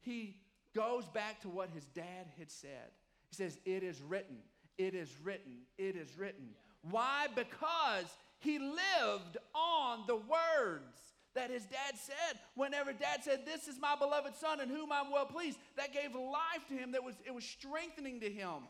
He 0.02 0.36
goes 0.76 1.08
back 1.08 1.40
to 1.40 1.48
what 1.48 1.70
his 1.70 1.86
dad 1.86 2.26
had 2.38 2.50
said. 2.50 2.90
He 3.30 3.34
says, 3.34 3.58
It 3.64 3.82
is 3.82 4.02
written, 4.02 4.36
it 4.76 4.94
is 4.94 5.16
written, 5.24 5.62
it 5.78 5.96
is 5.96 6.18
written. 6.18 6.50
Why? 6.90 7.26
Because 7.34 8.04
he 8.38 8.58
lived 8.58 9.38
on 9.54 10.00
the 10.06 10.16
words 10.16 11.12
that 11.34 11.50
his 11.50 11.64
dad 11.64 11.96
said. 11.96 12.38
Whenever 12.54 12.92
dad 12.92 13.22
said, 13.22 13.46
This 13.46 13.68
is 13.68 13.80
my 13.80 13.96
beloved 13.96 14.34
son 14.36 14.60
in 14.60 14.68
whom 14.68 14.92
I'm 14.92 15.10
well 15.10 15.26
pleased, 15.26 15.58
that 15.76 15.92
gave 15.92 16.14
life 16.14 16.66
to 16.68 16.74
him, 16.74 16.92
that 16.92 17.04
was, 17.04 17.14
it 17.26 17.34
was 17.34 17.44
strengthening 17.44 18.20
to 18.20 18.30
him. 18.30 18.66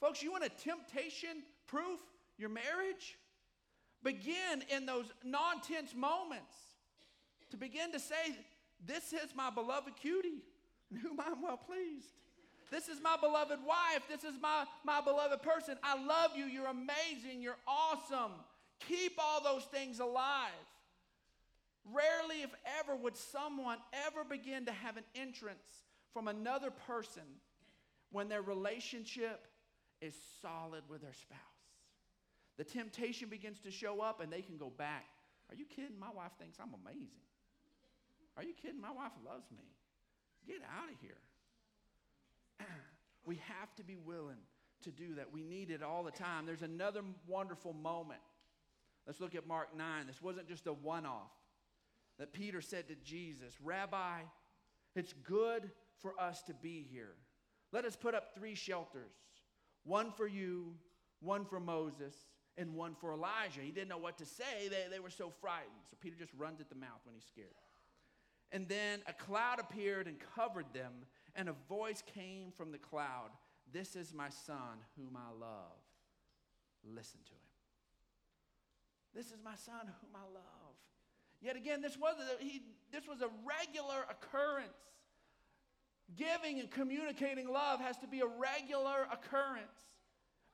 Folks, 0.00 0.22
you 0.22 0.32
want 0.32 0.44
a 0.44 0.48
temptation 0.48 1.42
proof 1.66 2.00
your 2.38 2.48
marriage? 2.48 3.16
Begin 4.02 4.64
in 4.74 4.86
those 4.86 5.06
non 5.24 5.60
tense 5.60 5.94
moments 5.94 6.54
to 7.50 7.56
begin 7.56 7.92
to 7.92 8.00
say, 8.00 8.36
This 8.84 9.12
is 9.12 9.34
my 9.36 9.50
beloved 9.50 9.96
cutie, 9.96 10.42
in 10.90 10.96
whom 10.96 11.20
I'm 11.20 11.42
well 11.42 11.56
pleased. 11.56 12.08
This 12.70 12.88
is 12.88 13.02
my 13.02 13.16
beloved 13.20 13.58
wife. 13.66 14.02
This 14.08 14.24
is 14.24 14.40
my, 14.40 14.64
my 14.82 15.02
beloved 15.02 15.42
person. 15.42 15.76
I 15.82 16.02
love 16.02 16.30
you. 16.34 16.46
You're 16.46 16.68
amazing. 16.68 17.42
You're 17.42 17.58
awesome. 17.68 18.32
Keep 18.88 19.18
all 19.18 19.42
those 19.42 19.64
things 19.64 20.00
alive. 20.00 20.50
Rarely, 21.90 22.42
if 22.42 22.50
ever, 22.80 22.94
would 22.94 23.16
someone 23.16 23.78
ever 24.06 24.24
begin 24.24 24.66
to 24.66 24.72
have 24.72 24.96
an 24.96 25.04
entrance 25.14 25.66
from 26.12 26.28
another 26.28 26.70
person 26.70 27.22
when 28.10 28.28
their 28.28 28.42
relationship 28.42 29.46
is 30.00 30.14
solid 30.40 30.82
with 30.88 31.00
their 31.00 31.14
spouse. 31.14 31.38
The 32.58 32.64
temptation 32.64 33.28
begins 33.28 33.58
to 33.60 33.70
show 33.70 34.00
up 34.00 34.20
and 34.20 34.32
they 34.32 34.42
can 34.42 34.58
go 34.58 34.70
back. 34.70 35.06
Are 35.50 35.54
you 35.54 35.64
kidding? 35.64 35.98
My 35.98 36.10
wife 36.14 36.32
thinks 36.38 36.58
I'm 36.60 36.74
amazing. 36.84 37.22
Are 38.36 38.42
you 38.42 38.52
kidding? 38.54 38.80
My 38.80 38.92
wife 38.92 39.12
loves 39.26 39.50
me. 39.50 39.64
Get 40.46 40.60
out 40.62 40.90
of 40.90 40.96
here. 41.00 41.18
we 43.24 43.36
have 43.36 43.74
to 43.76 43.84
be 43.84 43.96
willing 43.96 44.40
to 44.82 44.90
do 44.90 45.14
that. 45.14 45.32
We 45.32 45.42
need 45.42 45.70
it 45.70 45.82
all 45.82 46.02
the 46.02 46.10
time. 46.10 46.46
There's 46.46 46.62
another 46.62 47.02
wonderful 47.26 47.72
moment. 47.72 48.20
Let's 49.06 49.20
look 49.20 49.34
at 49.34 49.46
Mark 49.46 49.76
9. 49.76 50.06
This 50.06 50.20
wasn't 50.20 50.48
just 50.48 50.66
a 50.66 50.72
one 50.72 51.06
off. 51.06 51.30
That 52.22 52.32
Peter 52.32 52.60
said 52.60 52.86
to 52.86 52.94
Jesus, 53.02 53.52
Rabbi, 53.60 54.20
it's 54.94 55.12
good 55.24 55.72
for 55.98 56.14
us 56.20 56.40
to 56.44 56.54
be 56.54 56.86
here. 56.88 57.16
Let 57.72 57.84
us 57.84 57.96
put 57.96 58.14
up 58.14 58.32
three 58.32 58.54
shelters 58.54 59.10
one 59.82 60.12
for 60.12 60.28
you, 60.28 60.72
one 61.18 61.44
for 61.44 61.58
Moses, 61.58 62.14
and 62.56 62.76
one 62.76 62.94
for 62.94 63.12
Elijah. 63.12 63.62
He 63.62 63.72
didn't 63.72 63.88
know 63.88 63.98
what 63.98 64.18
to 64.18 64.24
say. 64.24 64.68
They, 64.70 64.84
they 64.88 65.00
were 65.00 65.10
so 65.10 65.32
frightened. 65.40 65.82
So 65.90 65.96
Peter 66.00 66.14
just 66.16 66.30
runs 66.38 66.60
at 66.60 66.68
the 66.68 66.76
mouth 66.76 67.00
when 67.02 67.16
he's 67.16 67.24
scared. 67.24 67.48
And 68.52 68.68
then 68.68 69.00
a 69.08 69.12
cloud 69.12 69.58
appeared 69.58 70.06
and 70.06 70.14
covered 70.36 70.72
them, 70.72 70.92
and 71.34 71.48
a 71.48 71.56
voice 71.68 72.04
came 72.14 72.52
from 72.56 72.70
the 72.70 72.78
cloud 72.78 73.30
This 73.72 73.96
is 73.96 74.14
my 74.14 74.28
son, 74.28 74.78
whom 74.96 75.16
I 75.16 75.36
love. 75.36 75.82
Listen 76.84 77.18
to 77.24 77.32
him. 77.32 77.50
This 79.12 79.26
is 79.32 79.38
my 79.44 79.56
son, 79.56 79.90
whom 80.00 80.14
I 80.14 80.32
love. 80.32 80.61
Yet 81.42 81.56
again, 81.56 81.82
this 81.82 81.98
was 81.98 82.14
a, 82.18 82.42
he, 82.42 82.62
this 82.92 83.06
was 83.06 83.20
a 83.20 83.28
regular 83.44 84.06
occurrence. 84.08 84.78
Giving 86.16 86.60
and 86.60 86.70
communicating 86.70 87.48
love 87.48 87.80
has 87.80 87.96
to 87.98 88.06
be 88.06 88.20
a 88.20 88.26
regular 88.26 89.06
occurrence. 89.10 89.90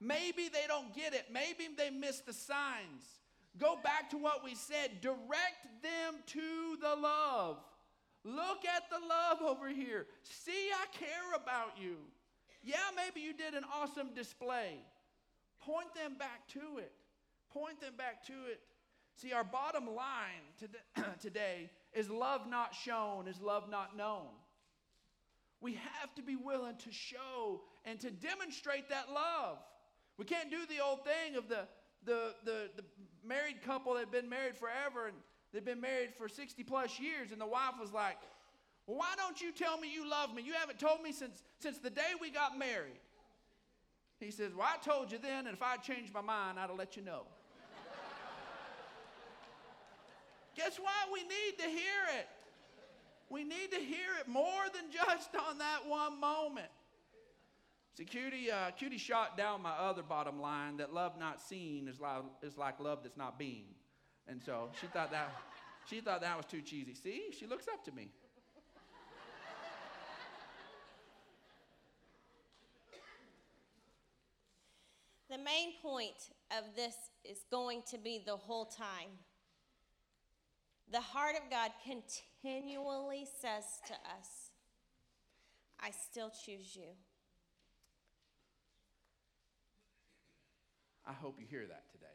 Maybe 0.01 0.49
they 0.49 0.67
don't 0.67 0.95
get 0.95 1.13
it. 1.15 1.27
Maybe 1.33 1.69
they 1.77 1.91
miss 1.91 2.21
the 2.21 2.33
signs. 2.33 3.05
Go 3.59 3.77
back 3.83 4.11
to 4.11 4.19
what 4.19 4.45
we 4.45 4.55
said. 4.55 5.01
Direct 5.01 5.67
them 5.83 6.15
to 6.27 6.79
the 6.81 6.95
love. 6.95 7.59
Look 8.25 8.65
at 8.65 8.89
the 8.91 9.05
love 9.07 9.43
over 9.43 9.69
here. 9.69 10.07
See, 10.23 10.71
I 10.73 10.87
care 10.97 11.35
about 11.35 11.73
you. 11.81 11.97
Yeah, 12.63 12.77
maybe 12.95 13.21
you 13.21 13.33
did 13.33 13.55
an 13.55 13.65
awesome 13.75 14.15
display. 14.15 14.79
Point 15.61 15.93
them 15.95 16.17
back 16.19 16.47
to 16.49 16.79
it. 16.79 16.93
Point 17.53 17.81
them 17.81 17.95
back 17.97 18.25
to 18.27 18.33
it. 18.51 18.61
See, 19.21 19.33
our 19.33 19.43
bottom 19.43 19.87
line 19.87 21.05
today 21.21 21.71
is 21.93 22.09
love 22.09 22.43
not 22.49 22.73
shown, 22.73 23.27
is 23.27 23.41
love 23.41 23.69
not 23.69 23.97
known. 23.97 24.29
We 25.61 25.75
have 25.75 26.15
to 26.15 26.23
be 26.23 26.37
willing 26.37 26.77
to 26.77 26.93
show 26.93 27.63
and 27.85 27.99
to 27.99 28.13
demonstrate 28.13 28.89
that 28.91 29.07
love. 29.13 29.59
We 30.19 30.25
can't 30.25 30.53
do 30.53 30.59
the 30.69 30.81
old 30.81 31.05
thing 31.05 31.35
of 31.37 31.49
the, 31.49 31.67
the, 32.05 32.35
the, 32.45 32.71
the 32.77 32.85
married 33.27 33.61
couple 33.67 33.95
that 33.95 34.01
had 34.01 34.13
been 34.13 34.29
married 34.29 34.57
forever 34.57 35.09
and 35.09 35.17
they've 35.53 35.65
been 35.65 35.81
married 35.81 36.15
for 36.15 36.29
60 36.29 36.63
plus 36.63 37.01
years, 37.01 37.33
and 37.33 37.41
the 37.41 37.47
wife 37.47 37.75
was 37.81 37.93
like, 37.93 38.19
Well, 38.87 38.99
why 38.99 39.15
don't 39.17 39.41
you 39.41 39.51
tell 39.51 39.79
me 39.79 39.93
you 39.93 40.09
love 40.09 40.33
me? 40.33 40.43
You 40.43 40.53
haven't 40.53 40.79
told 40.79 41.03
me 41.03 41.11
since, 41.11 41.43
since 41.59 41.79
the 41.79 41.91
day 41.91 42.13
we 42.21 42.31
got 42.31 42.57
married. 42.57 43.01
He 44.21 44.31
says, 44.31 44.53
Well, 44.55 44.69
I 44.73 44.77
told 44.79 45.11
you 45.11 45.19
then, 45.19 45.49
and 45.49 45.57
if 45.57 45.63
I 45.63 45.77
changed 45.77 46.15
my 46.15 46.21
mind, 46.21 46.61
I'd 46.61 46.69
have 46.69 46.79
let 46.79 46.97
you 46.97 47.03
know. 47.03 47.25
Guess 50.59 50.81
what? 50.81 51.13
We 51.13 51.21
need 51.21 51.57
to 51.59 51.69
hear 51.71 52.03
it. 52.19 52.27
We 53.31 53.45
need 53.45 53.71
to 53.71 53.79
hear 53.79 54.11
it 54.21 54.27
more 54.27 54.65
than 54.75 54.91
just 54.91 55.31
on 55.37 55.59
that 55.59 55.87
one 55.87 56.19
moment. 56.19 56.67
See, 57.97 58.05
Cutie, 58.05 58.51
uh, 58.51 58.73
Cutie 58.73 58.99
shot 58.99 59.37
down 59.37 59.63
my 59.63 59.71
other 59.71 60.03
bottom 60.03 60.41
line 60.41 60.79
that 60.79 60.93
love 60.93 61.13
not 61.17 61.41
seen 61.41 61.87
is 61.87 62.01
like, 62.01 62.23
is 62.43 62.59
like 62.59 62.81
love 62.81 63.05
that's 63.05 63.17
not 63.17 63.39
being. 63.39 63.67
And 64.27 64.43
so 64.43 64.71
she 64.81 64.89
thought 64.89 65.13
that, 65.13 65.31
she 65.89 66.01
thought 66.01 66.23
that 66.23 66.37
was 66.37 66.47
too 66.47 66.61
cheesy. 66.61 66.95
See, 66.95 67.27
she 67.39 67.47
looks 67.47 67.69
up 67.69 67.85
to 67.85 67.93
me. 67.93 68.11
The 75.31 75.39
main 75.39 75.75
point 75.81 76.31
of 76.51 76.75
this 76.75 76.95
is 77.25 77.45
going 77.49 77.83
to 77.91 77.99
be 77.99 78.21
the 78.27 78.37
whole 78.37 78.65
time 78.65 79.11
the 80.91 81.01
heart 81.01 81.35
of 81.37 81.51
God 81.51 81.71
continually 81.85 83.27
says 83.41 83.65
to 83.87 83.93
us, 83.93 84.51
I 85.81 85.91
still 85.91 86.31
choose 86.31 86.75
you. 86.75 86.91
I 91.07 91.13
hope 91.13 91.37
you 91.39 91.47
hear 91.49 91.67
that 91.67 91.91
today. 91.91 92.07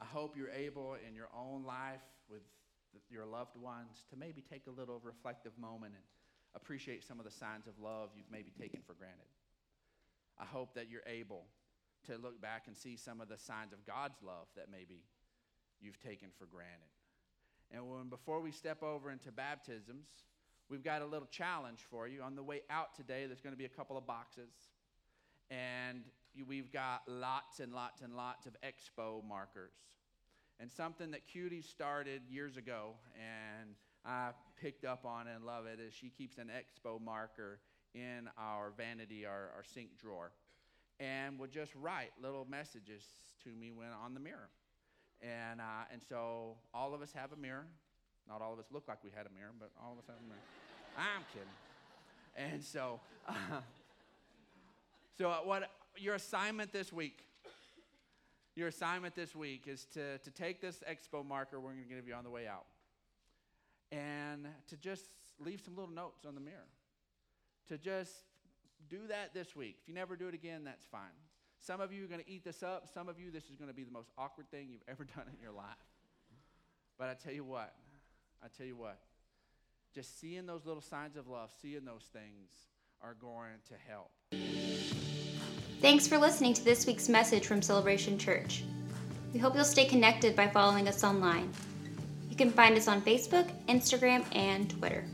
I 0.00 0.04
hope 0.04 0.36
you're 0.36 0.50
able 0.50 0.96
in 1.06 1.14
your 1.14 1.28
own 1.36 1.64
life 1.64 2.02
with 2.28 2.42
your 3.08 3.24
loved 3.24 3.56
ones 3.56 4.04
to 4.10 4.16
maybe 4.16 4.42
take 4.42 4.66
a 4.66 4.70
little 4.70 5.00
reflective 5.02 5.52
moment 5.58 5.94
and 5.94 6.04
appreciate 6.54 7.02
some 7.02 7.18
of 7.18 7.24
the 7.24 7.30
signs 7.30 7.66
of 7.66 7.72
love 7.80 8.10
you've 8.16 8.30
maybe 8.30 8.50
taken 8.50 8.80
for 8.86 8.94
granted. 8.94 9.28
I 10.38 10.44
hope 10.44 10.74
that 10.74 10.90
you're 10.90 11.06
able 11.06 11.44
to 12.06 12.18
look 12.18 12.40
back 12.40 12.64
and 12.66 12.76
see 12.76 12.96
some 12.96 13.20
of 13.20 13.28
the 13.28 13.38
signs 13.38 13.72
of 13.72 13.86
God's 13.86 14.18
love 14.22 14.46
that 14.56 14.66
maybe 14.70 15.04
you've 15.80 16.00
taken 16.00 16.28
for 16.38 16.46
granted. 16.46 16.90
And 17.72 17.88
when 17.88 18.08
before 18.08 18.40
we 18.40 18.52
step 18.52 18.82
over 18.82 19.10
into 19.10 19.32
baptisms, 19.32 20.06
we've 20.68 20.84
got 20.84 21.02
a 21.02 21.06
little 21.06 21.28
challenge 21.28 21.80
for 21.90 22.06
you. 22.06 22.22
On 22.22 22.36
the 22.36 22.42
way 22.42 22.60
out 22.68 22.94
today, 22.94 23.26
there's 23.26 23.40
going 23.40 23.54
to 23.54 23.58
be 23.58 23.64
a 23.64 23.70
couple 23.70 23.96
of 23.96 24.06
boxes. 24.06 24.52
And 25.50 26.02
we've 26.46 26.72
got 26.72 27.02
lots 27.06 27.60
and 27.60 27.72
lots 27.72 28.02
and 28.02 28.14
lots 28.14 28.46
of 28.46 28.56
expo 28.62 29.26
markers. 29.26 29.72
And 30.60 30.70
something 30.70 31.10
that 31.10 31.26
Cutie 31.26 31.62
started 31.62 32.22
years 32.28 32.56
ago, 32.56 32.94
and 33.16 33.70
I 34.04 34.30
picked 34.60 34.84
up 34.84 35.04
on 35.04 35.26
and 35.26 35.44
love 35.44 35.66
it, 35.66 35.80
is 35.80 35.94
she 35.94 36.08
keeps 36.10 36.38
an 36.38 36.50
expo 36.50 37.00
marker 37.02 37.58
in 37.94 38.28
our 38.38 38.72
vanity, 38.76 39.26
our, 39.26 39.50
our 39.56 39.64
sink 39.64 39.98
drawer, 39.98 40.32
and 41.00 41.38
will 41.38 41.48
just 41.48 41.74
write 41.74 42.10
little 42.22 42.46
messages 42.48 43.02
to 43.44 43.50
me 43.50 43.72
when 43.72 43.88
on 44.04 44.14
the 44.14 44.20
mirror. 44.20 44.50
And, 45.22 45.60
uh, 45.60 45.84
and 45.92 46.02
so 46.08 46.56
all 46.74 46.94
of 46.94 47.02
us 47.02 47.12
have 47.12 47.32
a 47.32 47.36
mirror. 47.36 47.66
Not 48.28 48.42
all 48.42 48.52
of 48.52 48.58
us 48.58 48.66
look 48.72 48.88
like 48.88 48.98
we 49.04 49.10
had 49.14 49.26
a 49.26 49.30
mirror, 49.30 49.52
but 49.58 49.70
all 49.80 49.92
of 49.92 49.98
us 49.98 50.04
have 50.06 50.16
a 50.16 50.28
mirror. 50.28 50.40
I'm 50.98 51.22
kidding. 51.32 52.52
And 52.52 52.62
so, 52.62 53.00
uh, 53.28 53.32
so 55.18 55.30
what 55.44 55.70
your 55.96 56.14
assignment 56.14 56.72
this 56.72 56.92
week 56.92 57.24
your 58.54 58.68
assignment 58.68 59.14
this 59.14 59.34
week 59.34 59.66
is 59.66 59.86
to, 59.94 60.18
to 60.18 60.30
take 60.30 60.60
this 60.60 60.82
expo 60.88 61.26
marker 61.26 61.58
we're 61.58 61.72
going 61.72 61.82
to 61.88 61.94
give 61.94 62.06
you 62.06 62.12
on 62.12 62.22
the 62.22 62.28
way 62.28 62.46
out 62.46 62.66
and 63.90 64.46
to 64.68 64.76
just 64.76 65.08
leave 65.38 65.60
some 65.60 65.76
little 65.76 65.92
notes 65.92 66.24
on 66.26 66.34
the 66.34 66.40
mirror. 66.40 66.68
To 67.68 67.78
just 67.78 68.12
do 68.88 69.06
that 69.08 69.34
this 69.34 69.54
week. 69.54 69.76
If 69.82 69.88
you 69.88 69.94
never 69.94 70.16
do 70.16 70.28
it 70.28 70.34
again, 70.34 70.64
that's 70.64 70.84
fine. 70.86 71.16
Some 71.64 71.80
of 71.80 71.92
you 71.92 72.04
are 72.04 72.08
going 72.08 72.20
to 72.20 72.28
eat 72.28 72.44
this 72.44 72.64
up. 72.64 72.88
Some 72.92 73.08
of 73.08 73.20
you, 73.20 73.30
this 73.30 73.44
is 73.44 73.56
going 73.56 73.68
to 73.70 73.74
be 73.74 73.84
the 73.84 73.92
most 73.92 74.10
awkward 74.18 74.50
thing 74.50 74.66
you've 74.68 74.82
ever 74.88 75.04
done 75.16 75.26
in 75.32 75.40
your 75.40 75.52
life. 75.52 75.64
But 76.98 77.08
I 77.08 77.14
tell 77.14 77.32
you 77.32 77.44
what, 77.44 77.72
I 78.42 78.48
tell 78.56 78.66
you 78.66 78.76
what, 78.76 78.98
just 79.94 80.20
seeing 80.20 80.44
those 80.46 80.66
little 80.66 80.82
signs 80.82 81.16
of 81.16 81.28
love, 81.28 81.50
seeing 81.62 81.84
those 81.84 82.10
things 82.12 82.50
are 83.00 83.14
going 83.14 83.60
to 83.68 83.74
help. 83.88 84.10
Thanks 85.80 86.08
for 86.08 86.18
listening 86.18 86.54
to 86.54 86.64
this 86.64 86.86
week's 86.86 87.08
message 87.08 87.46
from 87.46 87.62
Celebration 87.62 88.18
Church. 88.18 88.64
We 89.32 89.38
hope 89.38 89.54
you'll 89.54 89.64
stay 89.64 89.84
connected 89.84 90.34
by 90.34 90.48
following 90.48 90.88
us 90.88 91.04
online. 91.04 91.52
You 92.28 92.36
can 92.36 92.50
find 92.50 92.76
us 92.76 92.88
on 92.88 93.02
Facebook, 93.02 93.48
Instagram, 93.68 94.24
and 94.34 94.68
Twitter. 94.68 95.04